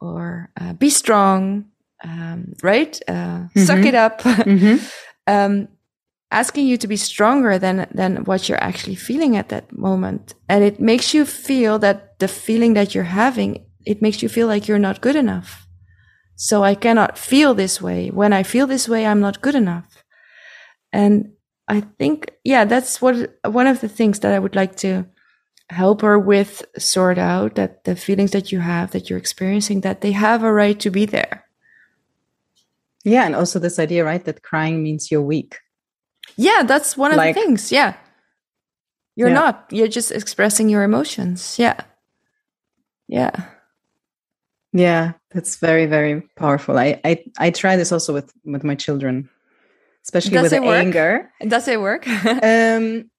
or 0.00 0.50
uh, 0.60 0.72
"Be 0.74 0.90
strong." 0.90 1.72
um, 2.04 2.54
right? 2.62 3.00
Uh, 3.08 3.12
mm-hmm. 3.48 3.60
Suck 3.64 3.84
it 3.84 3.94
up. 3.94 4.20
mm-hmm. 4.22 4.84
um, 5.26 5.68
asking 6.30 6.66
you 6.66 6.76
to 6.78 6.88
be 6.88 6.96
stronger 6.96 7.58
than 7.58 7.86
than 7.92 8.24
what 8.24 8.48
you're 8.48 8.62
actually 8.62 8.96
feeling 8.96 9.36
at 9.36 9.48
that 9.50 9.76
moment, 9.76 10.34
and 10.48 10.64
it 10.64 10.80
makes 10.80 11.14
you 11.14 11.24
feel 11.24 11.78
that 11.78 12.18
the 12.18 12.28
feeling 12.28 12.74
that 12.74 12.94
you're 12.94 13.04
having, 13.04 13.64
it 13.84 14.02
makes 14.02 14.22
you 14.22 14.28
feel 14.28 14.46
like 14.46 14.68
you're 14.68 14.78
not 14.78 15.00
good 15.00 15.16
enough. 15.16 15.66
So 16.42 16.64
I 16.64 16.74
cannot 16.74 17.18
feel 17.18 17.54
this 17.54 17.80
way. 17.80 18.10
When 18.10 18.32
I 18.32 18.42
feel 18.42 18.66
this 18.66 18.88
way, 18.88 19.06
I'm 19.06 19.20
not 19.20 19.42
good 19.42 19.54
enough. 19.54 20.04
And 20.92 21.32
I 21.68 21.80
think, 21.98 22.32
yeah, 22.44 22.64
that's 22.64 23.00
what 23.00 23.38
one 23.44 23.66
of 23.66 23.80
the 23.80 23.88
things 23.88 24.20
that 24.20 24.32
I 24.32 24.38
would 24.38 24.56
like 24.56 24.76
to 24.78 25.06
help 25.70 26.02
her 26.02 26.18
with 26.18 26.64
sort 26.76 27.18
out 27.18 27.54
that 27.54 27.84
the 27.84 27.96
feelings 27.96 28.32
that 28.32 28.52
you 28.52 28.60
have 28.60 28.90
that 28.90 29.08
you're 29.08 29.18
experiencing 29.18 29.80
that 29.80 30.00
they 30.02 30.12
have 30.12 30.42
a 30.42 30.52
right 30.52 30.78
to 30.80 30.90
be 30.90 31.06
there 31.06 31.46
yeah, 33.04 33.26
and 33.26 33.34
also 33.34 33.58
this 33.58 33.78
idea, 33.78 34.04
right, 34.04 34.24
that 34.24 34.42
crying 34.42 34.82
means 34.82 35.10
you're 35.10 35.22
weak. 35.22 35.58
Yeah, 36.36 36.62
that's 36.62 36.96
one 36.96 37.10
of 37.10 37.16
like, 37.16 37.34
the 37.34 37.40
things. 37.40 37.72
Yeah. 37.72 37.96
You're 39.16 39.28
yeah. 39.28 39.34
not. 39.34 39.66
You're 39.70 39.88
just 39.88 40.12
expressing 40.12 40.68
your 40.68 40.82
emotions. 40.82 41.58
Yeah. 41.58 41.80
Yeah. 43.08 43.48
Yeah, 44.72 45.12
that's 45.34 45.56
very, 45.56 45.86
very 45.86 46.20
powerful. 46.36 46.78
I 46.78 47.00
I, 47.04 47.24
I 47.38 47.50
try 47.50 47.76
this 47.76 47.92
also 47.92 48.12
with 48.12 48.32
with 48.44 48.64
my 48.64 48.74
children, 48.74 49.28
especially 50.04 50.32
Does 50.32 50.52
with 50.52 50.62
anger. 50.62 51.30
Does 51.46 51.68
it 51.68 51.80
work? 51.80 52.06
um, 52.42 53.10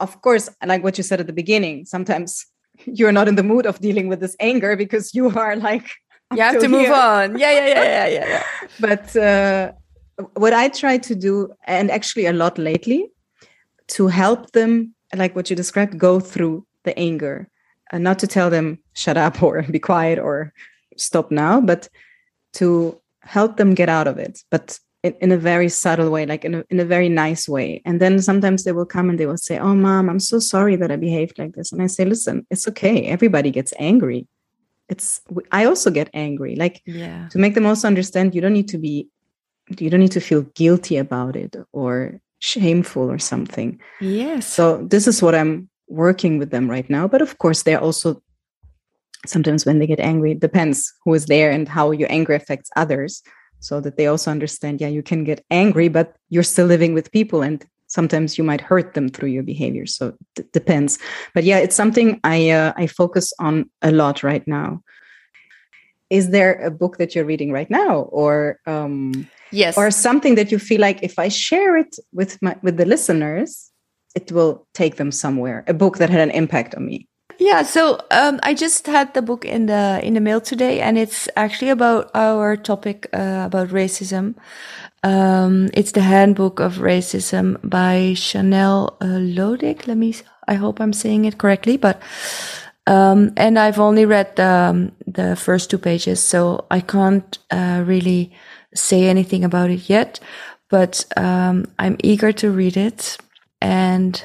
of 0.00 0.20
course, 0.22 0.48
like 0.64 0.82
what 0.82 0.98
you 0.98 1.04
said 1.04 1.20
at 1.20 1.26
the 1.26 1.32
beginning, 1.32 1.84
sometimes 1.86 2.46
you're 2.86 3.12
not 3.12 3.28
in 3.28 3.36
the 3.36 3.42
mood 3.42 3.66
of 3.66 3.78
dealing 3.80 4.08
with 4.08 4.20
this 4.20 4.36
anger 4.40 4.76
because 4.76 5.14
you 5.14 5.30
are 5.30 5.56
like 5.56 5.88
you 6.34 6.42
have 6.42 6.60
to 6.60 6.68
move 6.68 6.90
on. 6.90 7.38
Yeah, 7.38 7.52
yeah, 7.52 7.66
yeah, 7.66 7.84
yeah, 7.84 8.06
yeah. 8.06 8.28
yeah. 8.28 8.44
but 8.80 9.16
uh, 9.16 9.72
what 10.34 10.52
I 10.52 10.68
try 10.68 10.98
to 10.98 11.14
do, 11.14 11.52
and 11.66 11.90
actually 11.90 12.26
a 12.26 12.32
lot 12.32 12.58
lately, 12.58 13.10
to 13.88 14.08
help 14.08 14.52
them, 14.52 14.94
like 15.14 15.34
what 15.34 15.50
you 15.50 15.56
described, 15.56 15.98
go 15.98 16.20
through 16.20 16.66
the 16.84 16.98
anger, 16.98 17.48
and 17.92 18.02
not 18.04 18.18
to 18.18 18.26
tell 18.26 18.50
them 18.50 18.78
shut 18.94 19.16
up 19.16 19.42
or 19.42 19.62
be 19.62 19.78
quiet 19.78 20.18
or 20.18 20.52
stop 20.96 21.30
now, 21.30 21.60
but 21.60 21.88
to 22.54 23.00
help 23.22 23.56
them 23.56 23.74
get 23.74 23.88
out 23.88 24.06
of 24.06 24.18
it. 24.18 24.40
But 24.50 24.78
in, 25.02 25.14
in 25.20 25.32
a 25.32 25.36
very 25.36 25.68
subtle 25.68 26.10
way, 26.10 26.26
like 26.26 26.44
in 26.44 26.54
a, 26.56 26.64
in 26.70 26.80
a 26.80 26.84
very 26.84 27.08
nice 27.08 27.48
way. 27.48 27.82
And 27.84 28.00
then 28.00 28.20
sometimes 28.20 28.64
they 28.64 28.72
will 28.72 28.86
come 28.86 29.10
and 29.10 29.18
they 29.18 29.26
will 29.26 29.36
say, 29.36 29.58
Oh, 29.58 29.74
mom, 29.74 30.08
I'm 30.08 30.20
so 30.20 30.38
sorry 30.38 30.76
that 30.76 30.90
I 30.90 30.96
behaved 30.96 31.38
like 31.38 31.54
this. 31.54 31.72
And 31.72 31.82
I 31.82 31.86
say, 31.86 32.04
Listen, 32.04 32.46
it's 32.50 32.68
okay. 32.68 33.04
Everybody 33.06 33.50
gets 33.50 33.72
angry 33.78 34.26
it's 34.88 35.22
i 35.52 35.64
also 35.64 35.90
get 35.90 36.10
angry 36.14 36.56
like 36.56 36.82
yeah. 36.86 37.28
to 37.30 37.38
make 37.38 37.54
them 37.54 37.66
also 37.66 37.86
understand 37.86 38.34
you 38.34 38.40
don't 38.40 38.52
need 38.52 38.68
to 38.68 38.78
be 38.78 39.08
you 39.78 39.88
don't 39.88 40.00
need 40.00 40.12
to 40.12 40.20
feel 40.20 40.42
guilty 40.54 40.96
about 40.96 41.36
it 41.36 41.56
or 41.72 42.20
shameful 42.38 43.10
or 43.10 43.18
something 43.18 43.80
yes 44.00 44.46
so 44.46 44.84
this 44.84 45.06
is 45.06 45.22
what 45.22 45.34
i'm 45.34 45.68
working 45.88 46.38
with 46.38 46.50
them 46.50 46.70
right 46.70 46.90
now 46.90 47.08
but 47.08 47.22
of 47.22 47.38
course 47.38 47.62
they're 47.62 47.80
also 47.80 48.20
sometimes 49.26 49.64
when 49.64 49.78
they 49.78 49.86
get 49.86 50.00
angry 50.00 50.32
it 50.32 50.40
depends 50.40 50.92
who 51.04 51.14
is 51.14 51.26
there 51.26 51.50
and 51.50 51.68
how 51.68 51.90
your 51.90 52.10
anger 52.10 52.34
affects 52.34 52.70
others 52.76 53.22
so 53.60 53.80
that 53.80 53.96
they 53.96 54.06
also 54.06 54.30
understand 54.30 54.80
yeah 54.80 54.88
you 54.88 55.02
can 55.02 55.24
get 55.24 55.44
angry 55.50 55.88
but 55.88 56.16
you're 56.28 56.42
still 56.42 56.66
living 56.66 56.94
with 56.94 57.12
people 57.12 57.42
and 57.42 57.66
sometimes 57.94 58.36
you 58.36 58.44
might 58.44 58.60
hurt 58.60 58.94
them 58.94 59.08
through 59.08 59.28
your 59.28 59.42
behavior 59.42 59.86
so 59.86 60.12
it 60.36 60.52
depends. 60.52 60.98
But 61.34 61.44
yeah 61.44 61.58
it's 61.58 61.76
something 61.76 62.20
i 62.24 62.50
uh, 62.50 62.72
i 62.76 62.86
focus 62.86 63.32
on 63.38 63.70
a 63.82 63.90
lot 63.90 64.22
right 64.22 64.46
now. 64.46 64.82
Is 66.10 66.30
there 66.30 66.54
a 66.60 66.70
book 66.70 66.98
that 66.98 67.14
you're 67.14 67.30
reading 67.32 67.50
right 67.52 67.70
now 67.70 67.92
or 68.20 68.58
um 68.66 69.28
yes. 69.50 69.76
or 69.78 69.90
something 69.90 70.34
that 70.36 70.50
you 70.52 70.58
feel 70.58 70.80
like 70.80 70.98
if 71.02 71.18
i 71.18 71.28
share 71.28 71.76
it 71.76 71.92
with 72.12 72.30
my 72.42 72.56
with 72.62 72.76
the 72.76 72.88
listeners 72.94 73.70
it 74.20 74.30
will 74.30 74.66
take 74.74 74.94
them 74.96 75.10
somewhere 75.10 75.64
a 75.66 75.74
book 75.82 75.98
that 75.98 76.10
had 76.10 76.20
an 76.20 76.30
impact 76.42 76.74
on 76.74 76.84
me 76.90 77.08
yeah 77.38 77.62
so 77.62 77.98
um, 78.10 78.38
i 78.42 78.54
just 78.54 78.86
had 78.86 79.12
the 79.14 79.22
book 79.22 79.44
in 79.44 79.66
the 79.66 80.00
in 80.02 80.14
the 80.14 80.20
mail 80.20 80.40
today 80.40 80.80
and 80.80 80.98
it's 80.98 81.28
actually 81.36 81.70
about 81.70 82.10
our 82.14 82.56
topic 82.56 83.08
uh, 83.12 83.42
about 83.46 83.68
racism 83.68 84.34
um, 85.04 85.68
it's 85.74 85.92
the 85.92 86.00
Handbook 86.00 86.60
of 86.60 86.76
Racism 86.78 87.58
by 87.62 88.14
Chanel 88.14 88.96
uh, 89.02 89.20
Lodick. 89.20 89.86
Let 89.86 89.98
me, 89.98 90.14
I 90.48 90.54
hope 90.54 90.80
I'm 90.80 90.94
saying 90.94 91.26
it 91.26 91.36
correctly, 91.36 91.76
but, 91.76 92.00
um, 92.86 93.32
and 93.36 93.58
I've 93.58 93.78
only 93.78 94.06
read 94.06 94.34
the, 94.36 94.46
um, 94.46 94.92
the 95.06 95.36
first 95.36 95.68
two 95.68 95.76
pages, 95.76 96.22
so 96.22 96.64
I 96.70 96.80
can't 96.80 97.38
uh, 97.50 97.84
really 97.84 98.32
say 98.74 99.04
anything 99.04 99.44
about 99.44 99.68
it 99.68 99.90
yet, 99.90 100.20
but 100.70 101.04
um, 101.18 101.66
I'm 101.78 101.98
eager 102.02 102.32
to 102.32 102.50
read 102.50 102.78
it. 102.78 103.18
And 103.60 104.24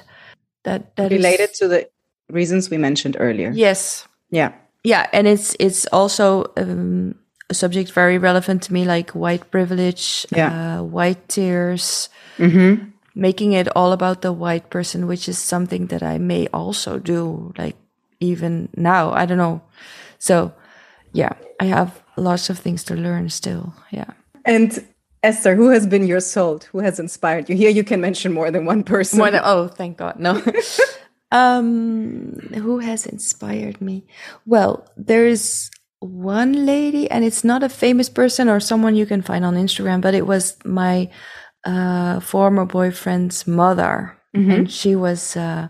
that, 0.63 0.95
that 0.95 1.11
related 1.11 1.51
is, 1.51 1.59
to 1.59 1.67
the 1.67 1.89
reasons 2.29 2.69
we 2.69 2.77
mentioned 2.77 3.17
earlier. 3.19 3.51
Yes. 3.53 4.07
Yeah. 4.29 4.53
Yeah. 4.83 5.07
And 5.13 5.27
it's, 5.27 5.55
it's 5.59 5.85
also, 5.87 6.45
um, 6.57 7.15
a 7.49 7.53
subject 7.53 7.91
very 7.91 8.17
relevant 8.17 8.63
to 8.63 8.73
me, 8.73 8.85
like 8.85 9.11
white 9.11 9.49
privilege, 9.51 10.25
yeah. 10.31 10.79
uh, 10.79 10.83
white 10.83 11.27
tears, 11.27 12.09
mm-hmm. 12.37 12.89
making 13.15 13.53
it 13.53 13.67
all 13.75 13.91
about 13.91 14.21
the 14.21 14.31
white 14.31 14.69
person, 14.69 15.07
which 15.07 15.27
is 15.27 15.39
something 15.39 15.87
that 15.87 16.03
I 16.03 16.17
may 16.19 16.47
also 16.53 16.99
do, 16.99 17.53
like 17.57 17.75
even 18.19 18.69
now. 18.75 19.11
I 19.11 19.25
don't 19.25 19.37
know. 19.37 19.61
So, 20.19 20.53
yeah, 21.11 21.33
I 21.59 21.65
have 21.65 22.01
lots 22.17 22.49
of 22.49 22.59
things 22.59 22.83
to 22.85 22.95
learn 22.95 23.29
still. 23.29 23.73
Yeah. 23.89 24.11
And 24.45 24.85
Esther, 25.23 25.55
who 25.55 25.69
has 25.69 25.87
been 25.87 26.05
your 26.05 26.19
salt? 26.19 26.65
Who 26.71 26.79
has 26.79 26.99
inspired 26.99 27.49
you? 27.49 27.55
Here 27.55 27.71
you 27.71 27.83
can 27.83 27.99
mention 27.99 28.31
more 28.31 28.51
than 28.51 28.65
one 28.65 28.83
person. 28.83 29.19
Than, 29.19 29.41
oh, 29.43 29.67
thank 29.67 29.97
God. 29.97 30.19
No. 30.19 30.41
um, 31.31 32.33
who 32.53 32.79
has 32.79 33.05
inspired 33.05 33.81
me? 33.81 34.05
Well, 34.45 34.87
there's 34.97 35.69
one 35.99 36.65
lady, 36.65 37.09
and 37.11 37.23
it's 37.23 37.43
not 37.43 37.63
a 37.63 37.69
famous 37.69 38.09
person 38.09 38.49
or 38.49 38.59
someone 38.59 38.95
you 38.95 39.05
can 39.05 39.21
find 39.21 39.43
on 39.45 39.55
Instagram, 39.55 40.01
but 40.01 40.15
it 40.15 40.25
was 40.25 40.57
my 40.65 41.09
uh, 41.65 42.19
former 42.19 42.65
boyfriend's 42.65 43.45
mother. 43.45 44.17
Mm-hmm. 44.35 44.51
And 44.51 44.71
she 44.71 44.95
was 44.95 45.35
uh, 45.35 45.67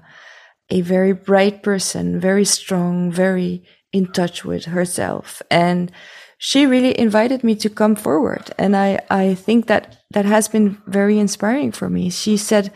a 0.70 0.82
very 0.82 1.14
bright 1.14 1.64
person, 1.64 2.20
very 2.20 2.46
strong, 2.46 3.12
very 3.12 3.64
in 3.92 4.12
touch 4.12 4.46
with 4.46 4.66
herself. 4.66 5.42
And 5.50 5.92
she 6.38 6.66
really 6.66 6.98
invited 6.98 7.44
me 7.44 7.56
to 7.56 7.70
come 7.70 7.96
forward. 7.96 8.52
And 8.58 8.76
I, 8.76 9.00
I 9.10 9.34
think 9.34 9.68
that 9.68 9.98
that 10.12 10.26
has 10.26 10.48
been 10.48 10.78
very 10.88 11.20
inspiring 11.20 11.72
for 11.72 11.90
me. 11.90 12.10
She 12.10 12.38
said, 12.38 12.72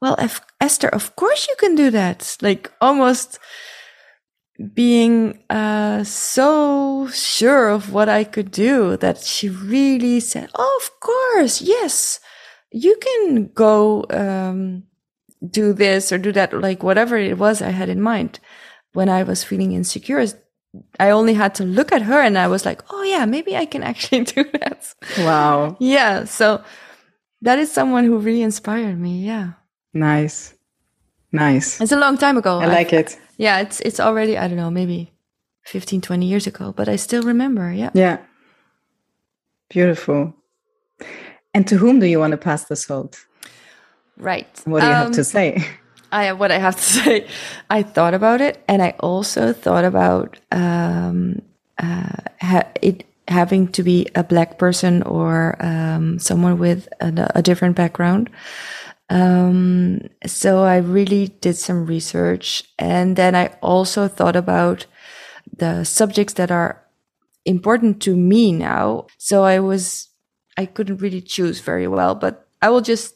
well, 0.00 0.16
if, 0.18 0.40
Esther, 0.60 0.88
of 0.88 1.14
course 1.16 1.46
you 1.48 1.54
can 1.58 1.74
do 1.74 1.90
that. 1.90 2.36
Like 2.40 2.72
almost 2.80 3.38
being 4.74 5.42
uh, 5.48 6.04
so 6.04 7.08
sure 7.08 7.68
of 7.68 7.92
what 7.92 8.08
I 8.08 8.24
could 8.24 8.50
do 8.50 8.96
that 8.98 9.18
she 9.18 9.48
really 9.48 10.20
said, 10.20 10.50
oh, 10.54 10.80
of 10.82 11.00
course, 11.00 11.60
yes, 11.60 12.20
you 12.70 12.96
can 13.00 13.50
go 13.54 14.04
um, 14.10 14.84
do 15.46 15.72
this 15.72 16.12
or 16.12 16.18
do 16.18 16.32
that, 16.32 16.52
like 16.52 16.82
whatever 16.82 17.16
it 17.16 17.38
was 17.38 17.62
I 17.62 17.70
had 17.70 17.88
in 17.88 18.00
mind 18.00 18.40
when 18.92 19.08
I 19.08 19.22
was 19.22 19.44
feeling 19.44 19.72
insecure. 19.72 20.24
I 20.98 21.10
only 21.10 21.34
had 21.34 21.54
to 21.56 21.64
look 21.64 21.90
at 21.92 22.02
her 22.02 22.20
and 22.20 22.38
I 22.38 22.48
was 22.48 22.64
like, 22.64 22.82
oh, 22.90 23.02
yeah, 23.02 23.24
maybe 23.24 23.56
I 23.56 23.66
can 23.66 23.82
actually 23.90 24.24
do 24.24 24.44
that. 24.52 24.94
Wow. 25.18 25.76
yeah. 25.80 26.24
So 26.24 26.62
that 27.42 27.58
is 27.58 27.72
someone 27.72 28.04
who 28.04 28.18
really 28.18 28.42
inspired 28.42 28.98
me. 28.98 29.24
Yeah. 29.24 29.52
Nice. 29.92 30.54
Nice. 31.32 31.80
It's 31.80 31.92
a 31.92 31.98
long 31.98 32.16
time 32.18 32.36
ago. 32.36 32.58
I 32.58 32.66
like 32.66 32.92
it. 32.92 33.18
Yeah, 33.36 33.60
it's 33.60 33.80
it's 33.80 34.00
already 34.00 34.36
I 34.36 34.48
don't 34.48 34.56
know, 34.56 34.70
maybe 34.70 35.12
15 35.64 36.00
20 36.00 36.26
years 36.26 36.46
ago, 36.46 36.72
but 36.76 36.88
I 36.88 36.96
still 36.96 37.22
remember. 37.22 37.72
Yeah. 37.72 37.90
Yeah. 37.94 38.18
Beautiful. 39.68 40.34
And 41.54 41.66
to 41.68 41.76
whom 41.76 42.00
do 42.00 42.06
you 42.06 42.18
want 42.18 42.32
to 42.32 42.36
pass 42.36 42.64
the 42.64 42.76
salt? 42.76 43.24
Right. 44.16 44.48
What 44.64 44.80
do 44.80 44.86
you 44.86 44.92
have 44.92 45.06
Um, 45.06 45.12
to 45.12 45.24
say? 45.24 45.64
I 46.12 46.24
have 46.24 46.40
what 46.40 46.50
I 46.50 46.58
have 46.58 46.76
to 46.76 46.82
say, 47.04 47.26
I 47.70 47.82
thought 47.84 48.14
about 48.14 48.40
it, 48.40 48.62
and 48.68 48.82
I 48.82 48.94
also 49.00 49.52
thought 49.52 49.84
about 49.84 50.38
um, 50.50 51.40
uh, 51.78 52.16
ha- 52.40 52.68
it 52.82 53.04
having 53.28 53.68
to 53.68 53.82
be 53.84 54.08
a 54.16 54.24
black 54.24 54.58
person 54.58 55.02
or 55.04 55.54
um, 55.60 56.18
someone 56.18 56.58
with 56.58 56.88
a, 57.00 57.30
a 57.36 57.42
different 57.42 57.76
background. 57.76 58.28
Um, 59.10 60.08
so 60.24 60.62
I 60.62 60.76
really 60.78 61.28
did 61.28 61.56
some 61.56 61.84
research, 61.84 62.64
and 62.78 63.16
then 63.16 63.34
I 63.34 63.48
also 63.60 64.08
thought 64.08 64.36
about 64.36 64.86
the 65.56 65.84
subjects 65.84 66.34
that 66.34 66.50
are 66.50 66.80
important 67.44 68.00
to 68.02 68.16
me 68.16 68.52
now. 68.52 69.06
So 69.18 69.42
I 69.44 69.58
was 69.58 70.08
I 70.56 70.66
couldn't 70.66 70.98
really 70.98 71.20
choose 71.20 71.60
very 71.60 71.88
well, 71.88 72.14
but 72.14 72.46
I 72.62 72.70
will 72.70 72.82
just 72.82 73.14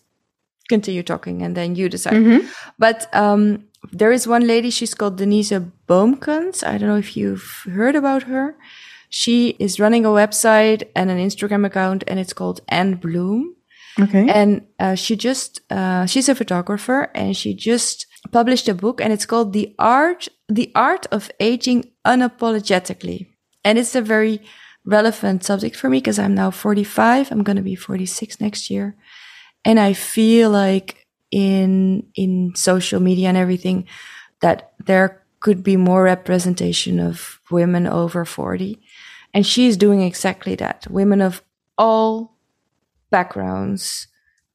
continue 0.69 1.03
talking 1.03 1.43
and 1.43 1.57
then 1.57 1.77
you 1.77 1.89
decide. 1.89 2.15
But 2.79 3.09
um, 3.15 3.65
there 3.93 4.13
is 4.13 4.27
one 4.27 4.47
lady, 4.47 4.71
she's 4.71 4.95
called 4.95 5.17
Denise 5.19 5.53
Boomkens. 5.87 6.67
I 6.67 6.79
don't 6.79 6.89
know 6.89 6.97
if 6.97 7.17
you've 7.17 7.67
heard 7.71 7.95
about 7.95 8.25
her. 8.25 8.57
She 9.11 9.51
is 9.61 9.79
running 9.79 10.05
a 10.05 10.09
website 10.09 10.85
and 10.97 11.11
an 11.11 11.19
Instagram 11.19 11.65
account, 11.67 12.03
and 12.09 12.19
it's 12.19 12.33
called 12.33 12.61
Anne 12.69 12.95
Bloom. 12.95 13.55
Okay. 14.01 14.29
And 14.29 14.67
uh, 14.79 14.95
she 14.95 15.17
just, 15.17 15.61
uh, 15.71 16.07
she's 16.07 16.29
a 16.29 16.35
photographer 16.35 17.11
and 17.15 17.37
she 17.37 17.55
just 17.55 18.07
published 18.33 18.69
a 18.69 18.75
book 18.75 19.01
and 19.01 19.13
it's 19.13 19.27
called 19.27 19.53
The 19.53 19.75
Art, 19.79 20.29
The 20.49 20.73
Art 20.75 21.07
of 21.13 21.31
Aging 21.39 21.93
Unapologetically. 22.07 23.29
And 23.65 23.79
it's 23.79 23.95
a 23.95 24.03
very 24.03 24.41
relevant 24.85 25.45
subject 25.45 25.77
for 25.77 25.89
me 25.89 25.99
because 25.99 26.19
I'm 26.19 26.35
now 26.35 26.51
45. 26.51 27.31
I'm 27.31 27.43
going 27.43 27.57
to 27.57 27.63
be 27.63 27.75
46 27.75 28.41
next 28.41 28.69
year. 28.69 28.97
And 29.65 29.81
I 29.81 29.93
feel 29.93 30.51
like 30.51 31.07
in, 31.31 32.07
in 32.15 32.55
social 32.55 33.01
media 33.01 33.29
and 33.29 33.37
everything 33.37 33.87
that 34.41 34.73
there 34.85 35.23
could 35.41 35.63
be 35.63 35.77
more 35.77 36.03
representation 36.03 36.99
of 36.99 37.41
women 37.51 37.87
over 37.87 38.25
40. 38.25 38.81
And 39.33 39.47
she's 39.47 39.77
doing 39.77 40.03
exactly 40.03 40.55
that. 40.57 40.87
Women 40.91 41.21
of 41.21 41.43
all 41.77 42.34
backgrounds, 43.19 44.09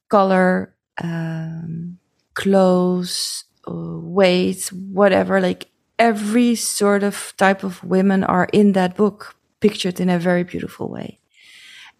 color, 0.09 0.75
um, 1.01 1.97
clothes, 2.33 3.45
uh, 3.65 3.99
weight, 4.19 4.61
whatever. 5.01 5.39
Like 5.39 5.61
every 5.97 6.55
sort 6.55 7.03
of 7.03 7.15
type 7.37 7.63
of 7.63 7.81
women 7.83 8.23
are 8.25 8.47
in 8.51 8.73
that 8.73 8.97
book, 8.97 9.35
pictured 9.61 9.99
in 10.03 10.09
a 10.09 10.19
very 10.19 10.43
beautiful 10.43 10.87
way. 10.89 11.19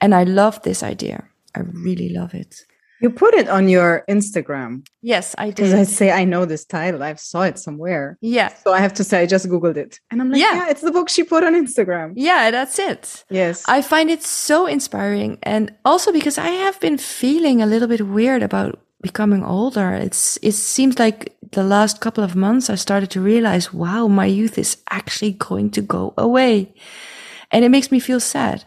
And 0.01 0.13
I 0.13 0.23
love 0.25 0.61
this 0.61 0.83
idea. 0.83 1.17
I 1.55 1.61
really 1.87 2.09
love 2.19 2.33
it. 2.33 2.65
You 3.01 3.09
put 3.09 3.33
it 3.33 3.47
on 3.47 3.69
your 3.69 4.03
Instagram 4.09 4.85
Yes, 5.01 5.33
I 5.37 5.47
because 5.49 5.73
I 5.73 5.83
say 5.83 6.11
I 6.11 6.25
know 6.25 6.43
this 6.45 6.65
title. 6.65 7.01
I 7.01 7.13
saw 7.15 7.43
it 7.43 7.57
somewhere. 7.57 8.17
Yeah. 8.21 8.49
So 8.63 8.73
I 8.73 8.79
have 8.79 8.93
to 8.95 9.03
say 9.03 9.21
I 9.21 9.25
just 9.25 9.47
googled 9.47 9.77
it, 9.77 9.99
and 10.11 10.21
I'm 10.21 10.29
like, 10.29 10.41
Yeah. 10.41 10.55
yeah, 10.55 10.69
it's 10.69 10.81
the 10.81 10.91
book 10.91 11.07
she 11.09 11.23
put 11.23 11.43
on 11.43 11.53
Instagram. 11.55 12.13
Yeah, 12.15 12.51
that's 12.51 12.77
it. 12.79 13.23
Yes. 13.29 13.63
I 13.67 13.81
find 13.81 14.09
it 14.09 14.23
so 14.23 14.65
inspiring. 14.67 15.39
And 15.43 15.73
also 15.85 16.11
because 16.11 16.37
I 16.37 16.49
have 16.49 16.79
been 16.81 16.97
feeling 16.97 17.61
a 17.61 17.65
little 17.65 17.87
bit 17.87 18.01
weird 18.07 18.43
about 18.43 18.79
becoming 19.01 19.43
older. 19.45 19.93
It's, 19.93 20.37
it 20.41 20.51
seems 20.51 20.99
like 20.99 21.37
the 21.51 21.63
last 21.63 22.01
couple 22.01 22.23
of 22.23 22.35
months 22.35 22.69
I 22.69 22.75
started 22.75 23.09
to 23.11 23.21
realize, 23.21 23.73
wow, 23.73 24.07
my 24.07 24.25
youth 24.25 24.57
is 24.57 24.75
actually 24.89 25.31
going 25.31 25.69
to 25.71 25.81
go 25.81 26.13
away. 26.17 26.73
And 27.51 27.63
it 27.63 27.69
makes 27.69 27.91
me 27.91 27.99
feel 28.01 28.19
sad. 28.19 28.65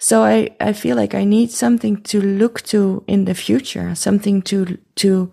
So 0.00 0.22
I, 0.24 0.56
I 0.58 0.72
feel 0.72 0.96
like 0.96 1.14
I 1.14 1.24
need 1.24 1.50
something 1.50 2.02
to 2.04 2.20
look 2.20 2.62
to 2.62 3.04
in 3.06 3.26
the 3.26 3.34
future, 3.34 3.94
something 3.94 4.42
to, 4.42 4.78
to, 4.96 5.32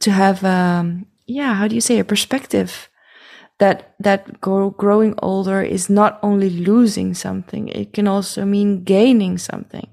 to 0.00 0.10
have, 0.10 0.44
um, 0.44 1.06
yeah, 1.26 1.54
how 1.54 1.68
do 1.68 1.74
you 1.74 1.80
say 1.80 1.98
a 1.98 2.04
perspective 2.04 2.90
that 3.62 3.94
that 4.00 4.40
grow, 4.40 4.70
growing 4.70 5.14
older 5.22 5.62
is 5.62 5.88
not 5.88 6.18
only 6.20 6.50
losing 6.50 7.14
something 7.14 7.68
it 7.68 7.92
can 7.92 8.08
also 8.08 8.44
mean 8.44 8.82
gaining 8.82 9.38
something. 9.38 9.88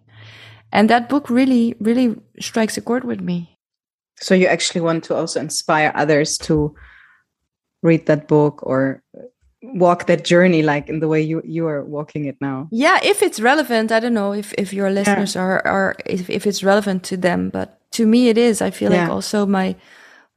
And 0.71 0.89
that 0.89 1.07
book 1.07 1.29
really 1.29 1.75
really 1.79 2.15
strikes 2.39 2.77
a 2.77 2.81
chord 2.81 3.03
with 3.03 3.21
me. 3.21 3.59
So 4.17 4.33
you 4.33 4.47
actually 4.47 4.81
want 4.81 5.03
to 5.05 5.15
also 5.15 5.39
inspire 5.39 5.91
others 5.93 6.37
to 6.49 6.73
read 7.83 8.07
that 8.07 8.27
book 8.27 8.59
or 8.63 9.03
walk 9.61 10.05
that 10.07 10.23
journey 10.23 10.61
like 10.63 10.87
in 10.89 10.99
the 10.99 11.07
way 11.07 11.21
you 11.21 11.41
you 11.43 11.67
are 11.67 11.83
walking 11.83 12.25
it 12.25 12.37
now. 12.39 12.67
yeah 12.71 12.97
if 13.03 13.21
it's 13.21 13.39
relevant 13.41 13.91
i 13.91 13.99
don't 13.99 14.13
know 14.13 14.31
if 14.33 14.53
if 14.57 14.71
your 14.73 14.89
listeners 14.89 15.35
are 15.35 15.61
are 15.67 15.95
if, 16.05 16.29
if 16.29 16.47
it's 16.47 16.63
relevant 16.63 17.03
to 17.03 17.17
them 17.17 17.49
but 17.49 17.77
to 17.91 18.05
me 18.05 18.29
it 18.29 18.37
is 18.37 18.61
i 18.61 18.69
feel 18.71 18.89
like 18.91 19.09
also 19.11 19.45
my 19.45 19.75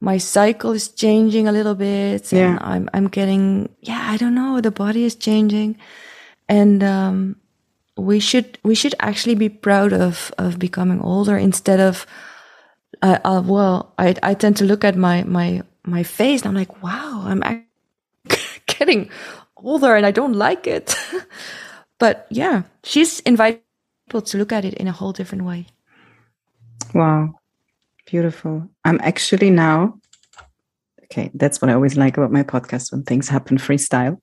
my 0.01 0.17
cycle 0.19 0.73
is 0.73 0.89
changing 0.89 1.47
a 1.47 1.51
little 1.53 1.75
bit 1.75 2.33
and 2.33 2.39
Yeah. 2.39 2.57
i'm 2.61 2.89
i'm 2.93 3.07
getting 3.07 3.69
yeah 3.79 4.11
i 4.13 4.17
don't 4.17 4.35
know 4.35 4.59
the 4.61 4.71
body 4.71 5.03
is 5.05 5.15
changing 5.15 5.77
and 6.49 6.83
um 6.83 7.35
we 7.95 8.19
should 8.19 8.57
we 8.63 8.75
should 8.75 8.95
actually 8.99 9.35
be 9.35 9.49
proud 9.49 9.93
of 9.93 10.33
of 10.37 10.59
becoming 10.59 10.99
older 11.01 11.37
instead 11.37 11.79
of 11.79 12.05
uh, 13.01 13.19
uh, 13.23 13.41
well 13.45 13.93
I, 13.97 14.15
I 14.21 14.33
tend 14.33 14.57
to 14.57 14.65
look 14.65 14.83
at 14.83 14.95
my 14.97 15.23
my 15.23 15.61
my 15.85 16.03
face 16.03 16.41
and 16.41 16.49
i'm 16.49 16.55
like 16.59 16.83
wow 16.83 17.23
i'm 17.25 17.41
ac- 17.43 17.63
getting 18.79 19.09
older 19.57 19.95
and 19.95 20.05
i 20.05 20.11
don't 20.11 20.33
like 20.33 20.67
it 20.67 20.95
but 21.99 22.27
yeah 22.29 22.63
she's 22.83 23.19
invited 23.21 23.61
people 24.07 24.21
to 24.21 24.37
look 24.37 24.51
at 24.51 24.65
it 24.65 24.73
in 24.75 24.87
a 24.87 24.91
whole 24.91 25.13
different 25.13 25.45
way 25.45 25.65
Wow. 26.93 27.33
Beautiful. 28.05 28.69
I'm 28.83 28.99
actually 29.01 29.49
now 29.49 29.99
okay, 31.05 31.29
that's 31.35 31.61
what 31.61 31.69
I 31.69 31.75
always 31.75 31.95
like 31.95 32.17
about 32.17 32.31
my 32.31 32.41
podcast 32.41 32.91
when 32.91 33.03
things 33.03 33.29
happen 33.29 33.57
freestyle. 33.57 34.19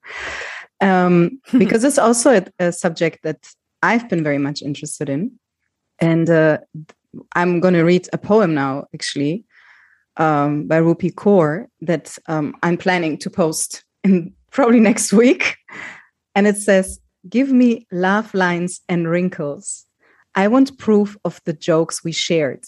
Um, 0.81 1.40
because 1.57 1.85
it's 1.85 1.98
also 1.98 2.38
a, 2.38 2.46
a 2.59 2.72
subject 2.72 3.22
that 3.22 3.48
I've 3.81 4.09
been 4.09 4.24
very 4.24 4.38
much 4.38 4.61
interested 4.61 5.09
in. 5.09 5.38
And 6.00 6.29
uh, 6.29 6.59
I'm 7.37 7.61
going 7.61 7.74
to 7.74 7.85
read 7.85 8.09
a 8.12 8.18
poem 8.18 8.55
now, 8.55 8.87
actually, 8.92 9.44
um, 10.16 10.66
by 10.66 10.81
Rupi 10.81 11.14
Kaur 11.14 11.66
that 11.83 12.18
um, 12.26 12.57
I'm 12.64 12.76
planning 12.76 13.18
to 13.18 13.31
post 13.31 13.85
in 14.05 14.33
probably 14.51 14.81
next 14.81 15.13
week. 15.13 15.57
And 16.35 16.47
it 16.47 16.57
says, 16.57 17.01
Give 17.29 17.51
me 17.53 17.87
laugh 17.93 18.33
lines 18.33 18.81
and 18.89 19.09
wrinkles. 19.09 19.85
I 20.35 20.49
want 20.49 20.79
proof 20.79 21.17
of 21.25 21.41
the 21.45 21.53
jokes 21.53 22.03
we 22.03 22.13
shared. 22.13 22.65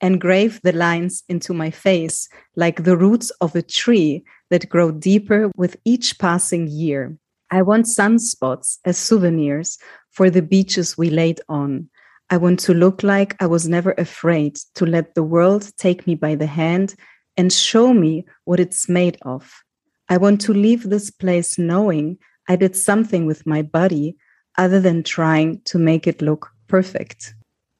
Engrave 0.00 0.60
the 0.62 0.72
lines 0.72 1.22
into 1.28 1.54
my 1.54 1.70
face 1.70 2.28
like 2.56 2.82
the 2.82 2.96
roots 2.96 3.30
of 3.40 3.54
a 3.54 3.62
tree 3.62 4.24
that 4.50 4.68
grow 4.68 4.90
deeper 4.90 5.50
with 5.56 5.76
each 5.84 6.18
passing 6.18 6.66
year. 6.66 7.16
I 7.50 7.62
want 7.62 7.86
sunspots 7.86 8.78
as 8.84 8.98
souvenirs 8.98 9.78
for 10.10 10.28
the 10.28 10.42
beaches 10.42 10.98
we 10.98 11.10
laid 11.10 11.40
on. 11.48 11.88
I 12.30 12.36
want 12.36 12.58
to 12.60 12.74
look 12.74 13.02
like 13.02 13.36
I 13.40 13.46
was 13.46 13.68
never 13.68 13.92
afraid 13.92 14.56
to 14.74 14.86
let 14.86 15.14
the 15.14 15.22
world 15.22 15.70
take 15.76 16.06
me 16.06 16.14
by 16.14 16.34
the 16.34 16.46
hand 16.46 16.94
and 17.36 17.52
show 17.52 17.92
me 17.92 18.24
what 18.44 18.60
it's 18.60 18.88
made 18.88 19.18
of. 19.22 19.62
I 20.08 20.16
want 20.18 20.40
to 20.42 20.52
leave 20.52 20.82
this 20.90 21.10
place 21.10 21.58
knowing 21.58 22.18
I 22.48 22.56
did 22.56 22.76
something 22.76 23.26
with 23.26 23.46
my 23.46 23.62
body 23.62 24.16
other 24.58 24.80
than 24.80 25.02
trying 25.02 25.60
to 25.64 25.78
make 25.78 26.06
it 26.06 26.20
look 26.22 26.50
perfect. 26.68 27.34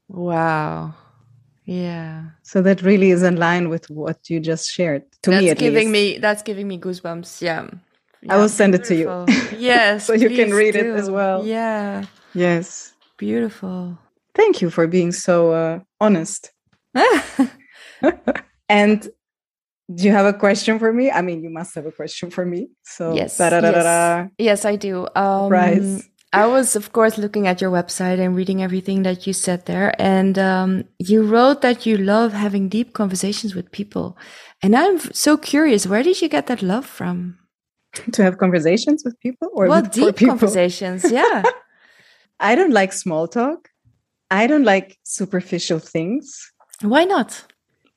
wow 0.09 0.95
yeah 1.65 2.25
So 2.43 2.61
that 2.63 2.83
really 2.83 3.11
is 3.11 3.23
in 3.23 3.37
line 3.37 3.69
with 3.69 3.89
what 3.91 4.19
you 4.29 4.39
just 4.41 4.69
shared. 4.71 5.03
To 5.23 5.31
that's 5.31 5.43
me, 5.43 5.51
at 5.51 5.59
giving 5.59 5.89
least. 5.93 5.93
me 5.93 6.19
that's 6.19 6.43
giving 6.43 6.69
me 6.69 6.79
goosebumps 6.79 7.41
yeah 7.41 7.69
I 8.29 8.37
will 8.39 8.49
send 8.49 8.75
it 8.75 8.85
to 8.85 8.95
you. 8.95 9.07
Beautiful. 9.27 9.59
yes 9.61 10.07
So 10.07 10.13
you 10.15 10.29
can 10.31 10.51
read 10.53 10.77
it 10.77 10.87
as 10.87 11.11
well. 11.11 11.45
yeah 11.47 12.05
Yes. 12.35 12.93
Beautiful. 13.17 13.97
Thank 14.35 14.61
you 14.61 14.69
for 14.71 14.87
being 14.89 15.13
so 15.13 15.53
uh, 15.53 15.81
honest. 16.01 16.51
and 18.69 19.09
do 19.93 20.05
you 20.05 20.13
have 20.13 20.27
a 20.27 20.33
question 20.33 20.79
for 20.79 20.93
me? 20.93 21.11
I 21.11 21.21
mean, 21.21 21.43
you 21.43 21.51
must 21.51 21.75
have 21.75 21.87
a 21.87 21.93
question 21.93 22.31
for 22.31 22.45
me. 22.47 22.69
So 22.85 23.15
yes, 23.15 23.39
yes, 23.39 24.31
yes, 24.39 24.65
I 24.65 24.77
do. 24.77 25.07
Um. 25.15 26.01
I 26.35 26.47
was, 26.47 26.75
of 26.75 26.93
course, 26.93 27.17
looking 27.17 27.47
at 27.47 27.61
your 27.61 27.71
website 27.71 28.19
and 28.19 28.35
reading 28.35 28.61
everything 28.61 29.05
that 29.05 29.25
you 29.25 29.33
said 29.33 29.67
there. 29.67 29.95
And 30.03 30.37
um, 30.37 30.83
you 30.99 31.23
wrote 31.23 31.63
that 31.63 31.87
you 31.87 31.97
love 31.97 32.33
having 32.33 32.69
deep 32.69 32.93
conversations 32.93 33.55
with 33.55 33.71
people. 33.71 34.19
And 34.61 34.75
I'm 34.75 34.99
so 35.13 35.37
curious, 35.37 35.87
where 35.87 36.03
did 36.03 36.21
you 36.21 36.29
get 36.29 36.49
that 36.49 36.61
love 36.61 36.87
from? 36.87 37.39
to 38.13 38.23
have 38.23 38.39
conversations 38.39 39.03
with 39.05 39.19
people 39.21 39.49
or 39.53 39.69
well, 39.69 39.83
deep 39.83 40.17
people? 40.17 40.37
conversations. 40.37 41.11
Yeah. 41.11 41.43
I 42.41 42.55
don't 42.55 42.73
like 42.73 42.93
small 42.93 43.29
talk. 43.29 43.69
I 44.31 44.47
don't 44.47 44.65
like 44.65 44.99
superficial 45.05 45.79
things. 45.79 46.53
Why 46.81 47.05
not? 47.05 47.45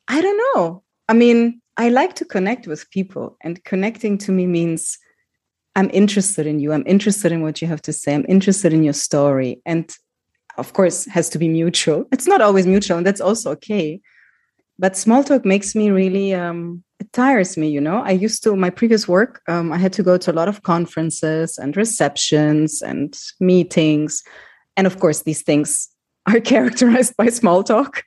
I 0.08 0.22
don't 0.22 0.38
know. 0.38 0.84
I 1.10 1.14
mean, 1.14 1.62
I 1.78 1.90
like 1.90 2.16
to 2.16 2.26
connect 2.26 2.68
with 2.68 2.90
people, 2.90 3.38
and 3.42 3.64
connecting 3.64 4.18
to 4.20 4.32
me 4.32 4.48
means 4.48 4.98
I'm 5.76 5.92
interested 5.94 6.48
in 6.48 6.60
you. 6.60 6.74
I'm 6.74 6.84
interested 6.88 7.32
in 7.32 7.44
what 7.44 7.62
you 7.62 7.68
have 7.68 7.84
to 7.84 7.94
say. 7.94 8.16
I'm 8.16 8.26
interested 8.28 8.74
in 8.74 8.84
your 8.84 8.94
story. 8.94 9.62
And 9.64 9.96
of 10.58 10.74
course, 10.74 11.06
has 11.06 11.30
to 11.30 11.38
be 11.38 11.48
mutual. 11.48 12.06
It's 12.12 12.28
not 12.28 12.42
always 12.42 12.66
mutual, 12.66 12.98
and 12.98 13.06
that's 13.06 13.22
also 13.22 13.52
okay. 13.52 14.02
But 14.80 14.98
small 14.98 15.24
talk 15.24 15.46
makes 15.46 15.76
me 15.76 15.92
really, 15.92 16.34
um, 16.34 16.84
it 17.00 17.14
tires 17.14 17.58
me, 17.58 17.70
you 17.70 17.82
know. 17.82 18.02
I 18.02 18.12
used 18.12 18.44
to, 18.44 18.56
my 18.56 18.72
previous 18.72 19.08
work, 19.08 19.42
um, 19.48 19.72
I 19.72 19.78
had 19.78 19.94
to 19.94 20.04
go 20.04 20.18
to 20.18 20.32
a 20.32 20.38
lot 20.40 20.48
of 20.48 20.64
conferences 20.64 21.60
and 21.60 21.78
receptions 21.78 22.82
and 22.82 23.16
meetings. 23.40 24.24
And 24.76 24.88
of 24.88 25.00
course, 25.00 25.24
these 25.24 25.44
things 25.44 25.90
are 26.26 26.40
characterized 26.54 27.16
by 27.18 27.30
small 27.30 27.64
talk 27.64 28.04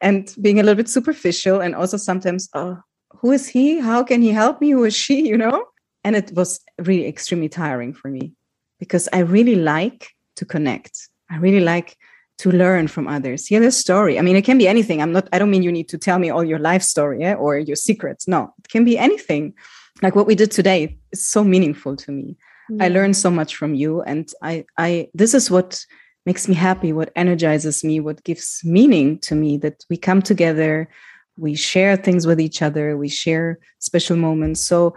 and 0.00 0.34
being 0.40 0.58
a 0.58 0.62
little 0.62 0.76
bit 0.76 0.88
superficial 0.88 1.60
and 1.60 1.74
also 1.74 1.96
sometimes 1.96 2.48
oh 2.54 2.78
who 3.24 3.32
is 3.32 3.48
he? 3.48 3.78
How 3.80 4.02
can 4.02 4.20
he 4.20 4.30
help 4.30 4.60
me? 4.60 4.70
Who 4.70 4.84
is 4.84 4.94
she? 4.94 5.26
You 5.30 5.38
know? 5.38 5.64
And 6.04 6.14
it 6.14 6.32
was 6.34 6.60
really 6.78 7.06
extremely 7.06 7.48
tiring 7.48 7.94
for 7.94 8.08
me 8.10 8.32
because 8.78 9.08
i 9.14 9.20
really 9.20 9.54
like 9.54 10.10
to 10.36 10.44
connect. 10.44 11.08
I 11.30 11.36
really 11.38 11.64
like 11.64 11.96
to 12.38 12.50
learn 12.50 12.88
from 12.88 13.08
others. 13.08 13.46
Hear 13.46 13.60
their 13.60 13.70
story. 13.70 14.18
I 14.18 14.22
mean 14.22 14.36
it 14.36 14.44
can 14.44 14.58
be 14.58 14.68
anything. 14.68 15.00
I'm 15.00 15.12
not 15.12 15.28
i 15.32 15.38
don't 15.38 15.50
mean 15.50 15.62
you 15.62 15.72
need 15.72 15.88
to 15.88 15.98
tell 15.98 16.18
me 16.18 16.28
all 16.28 16.44
your 16.44 16.58
life 16.58 16.82
story 16.82 17.20
yeah, 17.20 17.34
or 17.34 17.58
your 17.58 17.76
secrets. 17.76 18.28
No 18.28 18.52
it 18.58 18.68
can 18.68 18.84
be 18.84 18.98
anything. 18.98 19.54
Like 20.02 20.14
what 20.14 20.26
we 20.26 20.34
did 20.34 20.50
today 20.50 20.98
is 21.12 21.24
so 21.24 21.42
meaningful 21.42 21.96
to 21.96 22.12
me. 22.12 22.36
I 22.80 22.88
learned 22.88 23.16
so 23.16 23.30
much 23.30 23.56
from 23.56 23.74
you 23.74 24.02
and 24.02 24.30
i 24.42 24.64
i 24.86 25.08
this 25.14 25.32
is 25.34 25.50
what 25.50 25.86
makes 26.26 26.48
me 26.48 26.54
happy, 26.54 26.92
what 26.92 27.12
energizes 27.16 27.84
me, 27.84 28.00
what 28.00 28.24
gives 28.24 28.62
meaning 28.64 29.18
to 29.20 29.34
me 29.34 29.56
that 29.58 29.84
we 29.90 29.96
come 29.96 30.22
together, 30.22 30.88
we 31.36 31.54
share 31.54 31.96
things 31.96 32.26
with 32.26 32.40
each 32.40 32.62
other, 32.62 32.96
we 32.96 33.08
share 33.08 33.58
special 33.78 34.16
moments. 34.16 34.60
So 34.60 34.94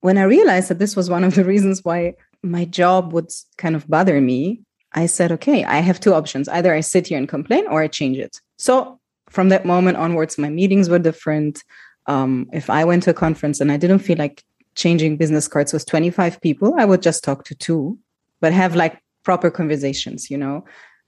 when 0.00 0.18
I 0.18 0.22
realized 0.22 0.68
that 0.68 0.78
this 0.78 0.96
was 0.96 1.10
one 1.10 1.24
of 1.24 1.34
the 1.34 1.44
reasons 1.52 1.84
why 1.84 2.14
my 2.42 2.64
job 2.64 3.12
would 3.12 3.30
kind 3.58 3.76
of 3.76 3.88
bother 3.88 4.20
me, 4.20 4.62
I 4.94 5.06
said, 5.06 5.32
okay, 5.32 5.64
I 5.64 5.78
have 5.78 6.00
two 6.00 6.14
options. 6.14 6.48
Either 6.48 6.74
I 6.74 6.80
sit 6.80 7.06
here 7.06 7.18
and 7.18 7.28
complain 7.28 7.66
or 7.66 7.82
I 7.82 7.88
change 7.88 8.18
it. 8.18 8.40
So 8.58 9.00
from 9.30 9.48
that 9.48 9.64
moment 9.64 9.96
onwards, 9.96 10.38
my 10.38 10.50
meetings 10.50 10.88
were 10.88 10.98
different. 10.98 11.62
Um, 12.06 12.48
if 12.52 12.68
I 12.68 12.84
went 12.84 13.04
to 13.04 13.10
a 13.10 13.14
conference 13.14 13.60
and 13.60 13.72
I 13.72 13.76
didn't 13.76 14.00
feel 14.00 14.18
like 14.18 14.44
changing 14.74 15.16
business 15.16 15.48
cards 15.48 15.72
with 15.72 15.86
25 15.86 16.40
people, 16.40 16.74
I 16.76 16.84
would 16.84 17.02
just 17.02 17.24
talk 17.24 17.44
to 17.44 17.54
two, 17.54 17.98
but 18.40 18.52
have 18.52 18.76
like 18.76 19.01
proper 19.22 19.50
conversations 19.50 20.30
you 20.30 20.38
know? 20.38 20.64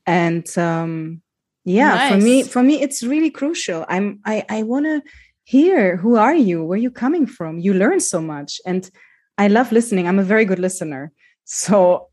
And 0.07 0.47
um 0.59 1.21
yeah 1.65 2.09
for 2.11 2.17
me 2.19 2.43
for 2.43 2.63
me 2.63 2.83
it's 2.83 3.03
really 3.03 3.31
crucial. 3.31 3.85
I'm 3.89 4.21
i 4.25 4.45
i 4.49 4.63
want 4.63 4.87
to 4.87 5.03
hear 5.45 5.97
who 5.97 6.17
are 6.17 6.35
you? 6.35 6.65
Where 6.65 6.79
you 6.79 6.91
coming 6.91 7.27
from? 7.27 7.59
You 7.59 7.75
learn 7.75 8.01
so 8.01 8.21
much. 8.21 8.61
And 8.67 8.91
i 9.39 9.49
love 9.49 9.73
listening. 9.73 10.07
I'm 10.07 10.19
a 10.19 10.25
very 10.25 10.45
good 10.45 10.59
listener. 10.59 11.13
So 11.45 12.09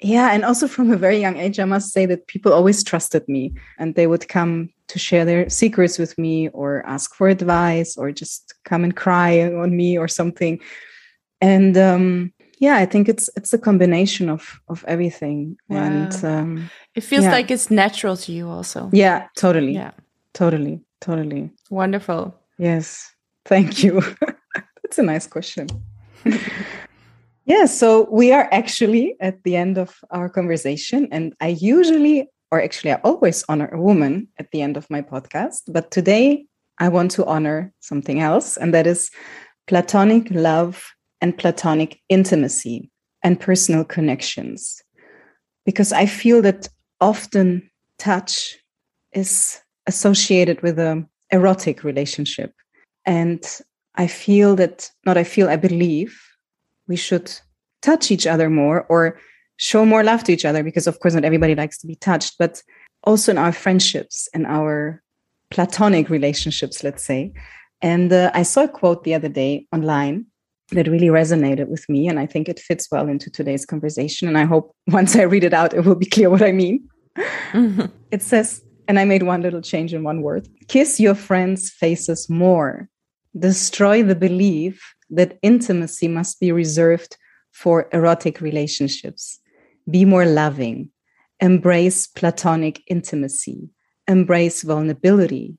yeah 0.00 0.32
and 0.32 0.44
also 0.44 0.66
from 0.66 0.90
a 0.90 0.96
very 0.96 1.18
young 1.18 1.36
age 1.36 1.60
i 1.60 1.64
must 1.64 1.92
say 1.92 2.04
that 2.04 2.26
people 2.26 2.52
always 2.52 2.82
trusted 2.82 3.26
me 3.28 3.54
and 3.78 3.94
they 3.94 4.08
would 4.08 4.28
come 4.28 4.68
to 4.88 4.98
share 4.98 5.24
their 5.24 5.48
secrets 5.48 5.98
with 5.98 6.16
me 6.18 6.48
or 6.50 6.84
ask 6.86 7.14
for 7.14 7.28
advice 7.28 7.96
or 7.96 8.10
just 8.12 8.54
come 8.64 8.84
and 8.84 8.96
cry 8.96 9.42
on 9.42 9.76
me 9.76 9.98
or 9.98 10.08
something. 10.08 10.60
And 11.40 11.76
um 11.76 12.32
yeah 12.58 12.76
i 12.76 12.86
think 12.86 13.08
it's 13.08 13.28
it's 13.36 13.52
a 13.52 13.58
combination 13.58 14.28
of 14.30 14.60
of 14.68 14.84
everything 14.86 15.56
and 15.70 16.24
um 16.24 16.70
It 16.94 17.04
feels 17.04 17.24
Yeah. 17.24 17.32
like 17.36 17.50
it's 17.54 17.70
natural 17.70 18.16
to 18.16 18.32
you 18.32 18.48
also. 18.48 18.88
yeah 18.92 19.26
totally 19.36 19.72
Yeah. 19.74 19.92
totally 20.32 20.80
totally 21.00 21.50
Wonderful. 21.70 22.34
yes 22.58 23.14
thank 23.44 23.82
you 23.84 24.00
that's 24.82 24.98
a 24.98 25.02
nice 25.02 25.26
question 25.26 25.66
yeah 27.46 27.66
so 27.66 28.08
we 28.10 28.32
are 28.32 28.48
actually 28.52 29.16
at 29.20 29.42
the 29.44 29.56
end 29.56 29.78
of 29.78 29.98
our 30.10 30.28
conversation 30.28 31.08
and 31.12 31.34
i 31.40 31.48
usually 31.48 32.28
or 32.50 32.62
actually 32.62 32.92
i 32.92 33.00
always 33.04 33.44
honor 33.48 33.68
a 33.72 33.80
woman 33.80 34.28
at 34.38 34.50
the 34.52 34.62
end 34.62 34.76
of 34.76 34.88
my 34.90 35.02
podcast 35.02 35.62
but 35.68 35.90
today 35.90 36.46
i 36.78 36.88
want 36.88 37.10
to 37.10 37.24
honor 37.26 37.72
something 37.80 38.20
else 38.20 38.56
and 38.56 38.72
that 38.72 38.86
is 38.86 39.10
platonic 39.66 40.28
love 40.30 40.84
and 41.24 41.38
platonic 41.38 42.02
intimacy 42.10 42.90
and 43.22 43.40
personal 43.40 43.82
connections. 43.82 44.82
Because 45.64 45.90
i 45.90 46.04
feel 46.04 46.42
that 46.42 46.68
often 47.00 47.48
touch 47.98 48.58
is 49.12 49.58
associated 49.86 50.60
with 50.60 50.78
a 50.78 51.02
erotic 51.30 51.82
relationship. 51.82 52.52
And 53.06 53.42
i 53.94 54.06
feel 54.06 54.54
that 54.56 54.90
not 55.06 55.16
i 55.16 55.24
feel 55.24 55.48
i 55.48 55.56
believe 55.56 56.12
we 56.88 56.96
should 56.96 57.28
touch 57.80 58.10
each 58.10 58.26
other 58.26 58.50
more 58.50 58.84
or 58.90 59.18
show 59.56 59.86
more 59.86 60.04
love 60.04 60.24
to 60.24 60.32
each 60.32 60.44
other 60.44 60.62
because 60.62 60.86
of 60.86 61.00
course 61.00 61.14
not 61.14 61.24
everybody 61.24 61.54
likes 61.54 61.78
to 61.78 61.86
be 61.86 61.96
touched. 61.96 62.34
But 62.38 62.62
also 63.04 63.32
in 63.32 63.38
our 63.38 63.52
friendships 63.52 64.28
and 64.34 64.44
our 64.46 65.02
platonic 65.50 66.10
relationships 66.10 66.84
let's 66.84 67.04
say. 67.10 67.32
And 67.80 68.12
uh, 68.12 68.30
i 68.40 68.42
saw 68.42 68.64
a 68.64 68.74
quote 68.78 69.04
the 69.04 69.14
other 69.14 69.32
day 69.42 69.66
online 69.72 70.26
that 70.70 70.88
really 70.88 71.08
resonated 71.08 71.68
with 71.68 71.88
me 71.88 72.08
and 72.08 72.18
i 72.18 72.26
think 72.26 72.48
it 72.48 72.58
fits 72.58 72.90
well 72.90 73.08
into 73.08 73.30
today's 73.30 73.66
conversation 73.66 74.28
and 74.28 74.38
i 74.38 74.44
hope 74.44 74.74
once 74.88 75.16
i 75.16 75.22
read 75.22 75.44
it 75.44 75.54
out 75.54 75.74
it 75.74 75.84
will 75.84 75.94
be 75.94 76.06
clear 76.06 76.30
what 76.30 76.42
i 76.42 76.52
mean. 76.52 76.88
Mm-hmm. 77.52 77.86
It 78.10 78.22
says 78.22 78.62
and 78.88 78.98
i 78.98 79.04
made 79.04 79.22
one 79.22 79.42
little 79.42 79.62
change 79.62 79.94
in 79.94 80.02
one 80.02 80.22
word 80.22 80.48
kiss 80.68 80.98
your 80.98 81.14
friends 81.14 81.70
faces 81.70 82.28
more 82.28 82.88
destroy 83.38 84.02
the 84.02 84.14
belief 84.14 84.94
that 85.10 85.38
intimacy 85.42 86.08
must 86.08 86.40
be 86.40 86.50
reserved 86.50 87.16
for 87.52 87.88
erotic 87.92 88.40
relationships 88.40 89.38
be 89.88 90.04
more 90.04 90.26
loving 90.26 90.90
embrace 91.40 92.06
platonic 92.06 92.82
intimacy 92.88 93.68
embrace 94.08 94.62
vulnerability 94.62 95.56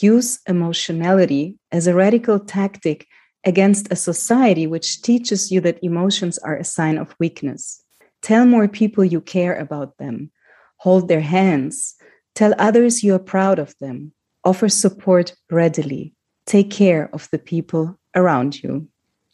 use 0.00 0.40
emotionality 0.48 1.58
as 1.72 1.86
a 1.86 1.94
radical 1.94 2.38
tactic 2.38 3.06
against 3.46 3.90
a 3.90 3.96
society 3.96 4.66
which 4.66 5.00
teaches 5.02 5.50
you 5.50 5.60
that 5.62 5.82
emotions 5.82 6.36
are 6.38 6.56
a 6.56 6.64
sign 6.64 6.98
of 6.98 7.14
weakness. 7.18 7.82
Tell 8.20 8.44
more 8.44 8.68
people 8.68 9.04
you 9.04 9.20
care 9.20 9.56
about 9.56 9.96
them. 9.98 10.30
Hold 10.78 11.08
their 11.08 11.20
hands. 11.20 11.94
Tell 12.34 12.54
others 12.58 13.02
you 13.02 13.14
are 13.14 13.20
proud 13.20 13.58
of 13.58 13.74
them. 13.78 14.12
Offer 14.44 14.68
support 14.68 15.34
readily. 15.50 16.12
Take 16.44 16.70
care 16.70 17.08
of 17.12 17.28
the 17.30 17.38
people 17.38 17.98
around 18.14 18.62
you. 18.62 18.88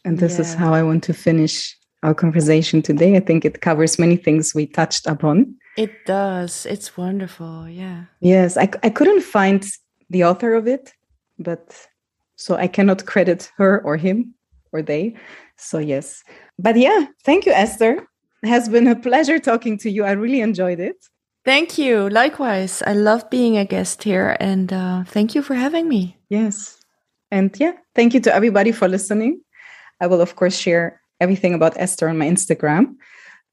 And 0.05 0.19
this 0.19 0.39
is 0.39 0.55
how 0.55 0.75
i 0.75 0.83
want 0.83 1.05
to 1.05 1.15
finish 1.15 1.77
our 2.03 2.15
conversation 2.15 2.83
today. 2.83 3.17
I 3.17 3.21
think 3.21 3.45
it 3.45 3.61
covers 3.61 3.99
many 3.99 4.17
things 4.17 4.55
we 4.55 4.67
touched 4.67 5.07
upon. 5.07 5.55
It 5.77 6.05
does. 6.05 6.67
It's 6.67 6.97
wonderful. 6.97 7.69
Yeah. 7.69 8.05
Yes, 8.21 8.57
I, 8.57 8.69
I 8.83 8.91
couldn't 8.91 9.23
find 9.23 9.65
the 10.11 10.25
author 10.25 10.55
of 10.55 10.67
it, 10.67 10.93
but 11.39 11.87
so 12.37 12.57
I 12.57 12.66
cannot 12.66 13.07
credit 13.07 13.51
her 13.57 13.83
or 13.85 13.97
him 13.97 14.35
or 14.72 14.83
they. 14.83 15.16
So, 15.57 15.78
yes. 15.78 16.22
But 16.59 16.76
yeah, 16.76 17.07
thank 17.24 17.47
you, 17.47 17.53
Esther. 17.53 18.07
It 18.43 18.49
has 18.49 18.68
been 18.68 18.89
a 18.89 18.97
pleasure 18.97 19.39
talking 19.39 19.78
to 19.78 19.91
you. 19.91 20.05
I 20.05 20.12
really 20.12 20.41
enjoyed 20.41 20.80
it. 20.80 20.97
Thank 21.45 21.78
you. 21.78 22.09
Likewise. 22.09 22.83
I 22.87 22.93
love 22.93 23.28
being 23.30 23.57
a 23.57 23.64
guest 23.64 24.03
here 24.03 24.37
and 24.41 24.72
uh, 24.72 25.05
thank 25.05 25.35
you 25.35 25.43
for 25.43 25.55
having 25.55 25.89
me. 25.89 26.16
Yes. 26.28 26.78
And 27.30 27.55
yeah, 27.59 27.72
thank 27.95 28.14
you 28.14 28.20
to 28.20 28.35
everybody 28.35 28.72
for 28.72 28.89
listening. 28.89 29.41
I 30.01 30.07
will, 30.07 30.20
of 30.20 30.37
course, 30.37 30.57
share 30.57 31.01
everything 31.20 31.55
about 31.55 31.76
Esther 31.76 32.09
on 32.09 32.18
my 32.18 32.26
Instagram. 32.26 32.97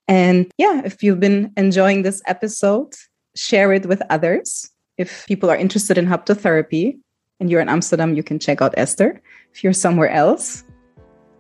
And 0.08 0.52
yeah, 0.58 0.82
if 0.84 1.04
you've 1.04 1.20
been 1.20 1.54
enjoying 1.56 2.02
this 2.02 2.22
episode, 2.26 2.94
share 3.36 3.72
it 3.74 3.86
with 3.86 4.02
others. 4.10 4.70
If 4.98 5.26
people 5.28 5.50
are 5.50 5.56
interested 5.56 5.98
in 5.98 6.08
haptotherapy 6.08 7.00
and 7.40 7.50
you're 7.50 7.62
in 7.62 7.70
Amsterdam, 7.70 8.14
you 8.16 8.24
can 8.24 8.40
check 8.40 8.62
out 8.62 8.74
Esther. 8.78 9.22
If 9.54 9.64
you're 9.64 9.74
somewhere 9.74 10.10
else, 10.10 10.64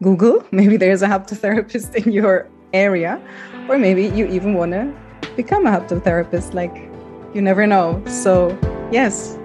Google. 0.01 0.45
Maybe 0.51 0.77
there's 0.77 1.01
a 1.01 1.07
haptotherapist 1.07 1.95
in 1.95 2.11
your 2.11 2.47
area, 2.73 3.19
or 3.67 3.77
maybe 3.77 4.05
you 4.05 4.27
even 4.27 4.53
want 4.53 4.71
to 4.73 4.93
become 5.35 5.65
a 5.65 5.71
haptotherapist. 5.71 6.53
Like, 6.53 6.75
you 7.33 7.41
never 7.41 7.65
know. 7.67 8.01
So, 8.05 8.57
yes, 8.91 9.37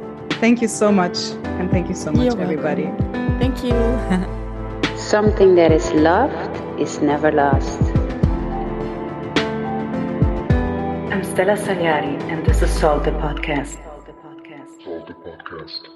thank 0.43 0.61
you 0.63 0.69
so 0.69 0.93
much. 0.93 1.17
And 1.59 1.71
thank 1.71 1.89
you 1.89 1.95
so 1.95 2.13
much, 2.13 2.25
You're 2.25 2.41
everybody. 2.41 2.85
welcome. 2.85 3.39
Thank 3.39 3.65
you. 3.65 3.75
Something 4.99 5.55
that 5.57 5.73
is 5.73 5.91
loved 5.93 6.81
is 6.81 7.01
never 7.01 7.33
lost. 7.33 7.81
I'm 11.13 11.25
Stella 11.25 11.57
Sagliari, 11.57 12.21
and 12.31 12.45
this 12.47 12.63
is 12.63 12.71
Solve 12.71 13.05
the 13.05 13.13
Podcast. 13.13 13.79
Solve 14.85 15.07
the 15.07 15.15
podcast. 15.15 15.94